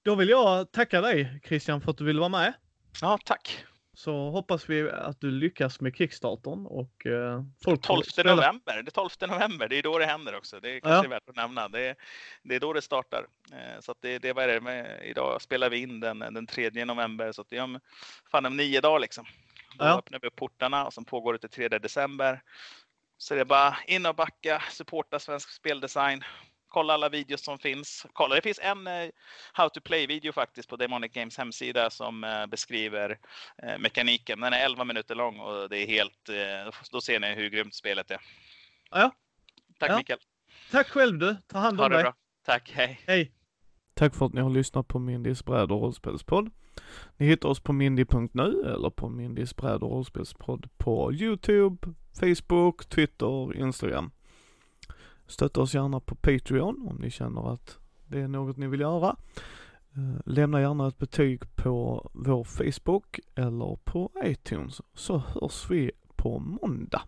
Då 0.03 0.15
vill 0.15 0.29
jag 0.29 0.71
tacka 0.71 1.01
dig 1.01 1.41
Christian 1.45 1.81
för 1.81 1.91
att 1.91 1.97
du 1.97 2.05
ville 2.05 2.19
vara 2.19 2.29
med. 2.29 2.53
Ja, 3.01 3.19
tack. 3.25 3.65
Så 3.95 4.29
hoppas 4.29 4.69
vi 4.69 4.89
att 4.89 5.21
du 5.21 5.31
lyckas 5.31 5.81
med 5.81 5.95
Kickstartern 5.95 6.65
och 6.65 7.05
eh, 7.05 7.43
folk 7.63 7.81
12 7.81 8.03
november, 8.17 8.81
det 8.83 8.89
är 8.89 8.91
12 8.91 9.09
november, 9.21 9.67
det 9.67 9.75
är 9.75 9.83
då 9.83 9.99
det 9.99 10.05
händer 10.05 10.37
också. 10.37 10.59
Det 10.59 10.69
är 10.69 10.79
kanske 10.79 10.97
ja. 10.97 11.03
är 11.03 11.09
värt 11.09 11.29
att 11.29 11.35
nämna. 11.35 11.67
Det 11.67 11.81
är, 11.81 11.95
det 12.43 12.55
är 12.55 12.59
då 12.59 12.73
det 12.73 12.81
startar. 12.81 13.27
Eh, 13.51 13.79
så 13.79 13.95
det, 13.99 14.19
det, 14.19 14.33
vad 14.33 14.43
är 14.43 14.47
det 14.47 14.61
med, 14.61 15.01
idag 15.03 15.41
spelar 15.41 15.69
vi 15.69 15.77
in 15.77 15.99
den, 15.99 16.19
den 16.19 16.47
3 16.47 16.85
november 16.85 17.31
så 17.31 17.43
det 17.49 17.57
är 17.57 17.63
om, 17.63 17.79
fan 18.31 18.45
om 18.45 18.57
nio 18.57 18.81
dagar 18.81 18.99
liksom. 18.99 19.25
Då 19.77 19.85
ja. 19.85 19.97
öppnar 19.97 20.19
vi 20.21 20.27
upp 20.27 20.35
portarna 20.35 20.85
och 20.85 20.93
sen 20.93 21.05
pågår 21.05 21.33
det 21.33 21.39
till 21.39 21.49
3 21.49 21.67
december. 21.67 22.41
Så 23.17 23.33
det 23.33 23.41
är 23.41 23.45
bara 23.45 23.77
in 23.87 24.05
och 24.05 24.15
backa, 24.15 24.63
supporta 24.71 25.19
svensk 25.19 25.49
speldesign, 25.49 26.23
kolla 26.75 26.93
alla 26.93 27.09
videos 27.09 27.43
som 27.43 27.59
finns. 27.59 28.05
Kolla, 28.13 28.35
det 28.35 28.41
finns 28.41 28.59
en 28.63 28.87
eh, 28.87 29.09
How 29.53 29.69
to 29.69 29.81
Play-video 29.81 30.31
faktiskt 30.31 30.69
på 30.69 30.75
Demonic 30.75 31.11
Games 31.11 31.37
hemsida 31.37 31.89
som 31.89 32.23
eh, 32.23 32.45
beskriver 32.45 33.17
eh, 33.63 33.77
mekaniken. 33.79 34.39
Den 34.39 34.53
är 34.53 34.65
11 34.65 34.83
minuter 34.83 35.15
lång 35.15 35.39
och 35.39 35.69
det 35.69 35.77
är 35.77 35.87
helt, 35.87 36.29
eh, 36.29 36.73
då 36.91 37.01
ser 37.01 37.19
ni 37.19 37.35
hur 37.35 37.49
grymt 37.49 37.75
spelet 37.75 38.11
är. 38.11 38.17
Ja. 38.91 39.11
Tack 39.79 39.89
ja. 39.89 39.97
Mikael. 39.97 40.19
Tack 40.71 40.87
själv 40.87 41.17
du. 41.17 41.35
Ta 41.47 41.59
hand 41.59 41.79
om 41.79 41.83
ha 41.83 41.89
det 41.89 41.95
dig. 41.95 42.03
Bra. 42.03 42.13
Tack, 42.45 42.71
hej. 42.75 43.01
Hej. 43.07 43.31
Tack 43.93 44.15
för 44.15 44.25
att 44.25 44.33
ni 44.33 44.41
har 44.41 44.49
lyssnat 44.49 44.87
på 44.87 44.99
Mindys 44.99 45.45
bräd 45.45 45.71
och 45.71 45.81
rollspelspodd. 45.81 46.51
Ni 47.17 47.25
hittar 47.25 47.49
oss 47.49 47.59
på 47.59 47.73
mindy.nu 47.73 48.73
eller 48.75 48.89
på 48.89 49.09
Mindys 49.09 49.55
bräd 49.55 49.83
och 49.83 49.91
rollspelspodd 49.91 50.69
på 50.77 51.13
Youtube, 51.13 51.93
Facebook, 52.19 52.89
Twitter, 52.89 53.55
Instagram. 53.55 54.11
Stötta 55.27 55.61
oss 55.61 55.73
gärna 55.73 55.99
på 55.99 56.15
Patreon 56.15 56.87
om 56.89 56.95
ni 56.95 57.09
känner 57.09 57.53
att 57.53 57.79
det 58.07 58.19
är 58.19 58.27
något 58.27 58.57
ni 58.57 58.67
vill 58.67 58.79
göra. 58.79 59.15
Eh, 59.95 60.21
lämna 60.25 60.61
gärna 60.61 60.87
ett 60.87 60.97
betyg 60.97 61.55
på 61.55 62.09
vår 62.13 62.43
Facebook 62.43 63.19
eller 63.35 63.75
på 63.83 64.11
iTunes 64.23 64.81
så 64.93 65.17
hörs 65.17 65.69
vi 65.69 65.91
på 66.15 66.39
måndag. 66.39 67.01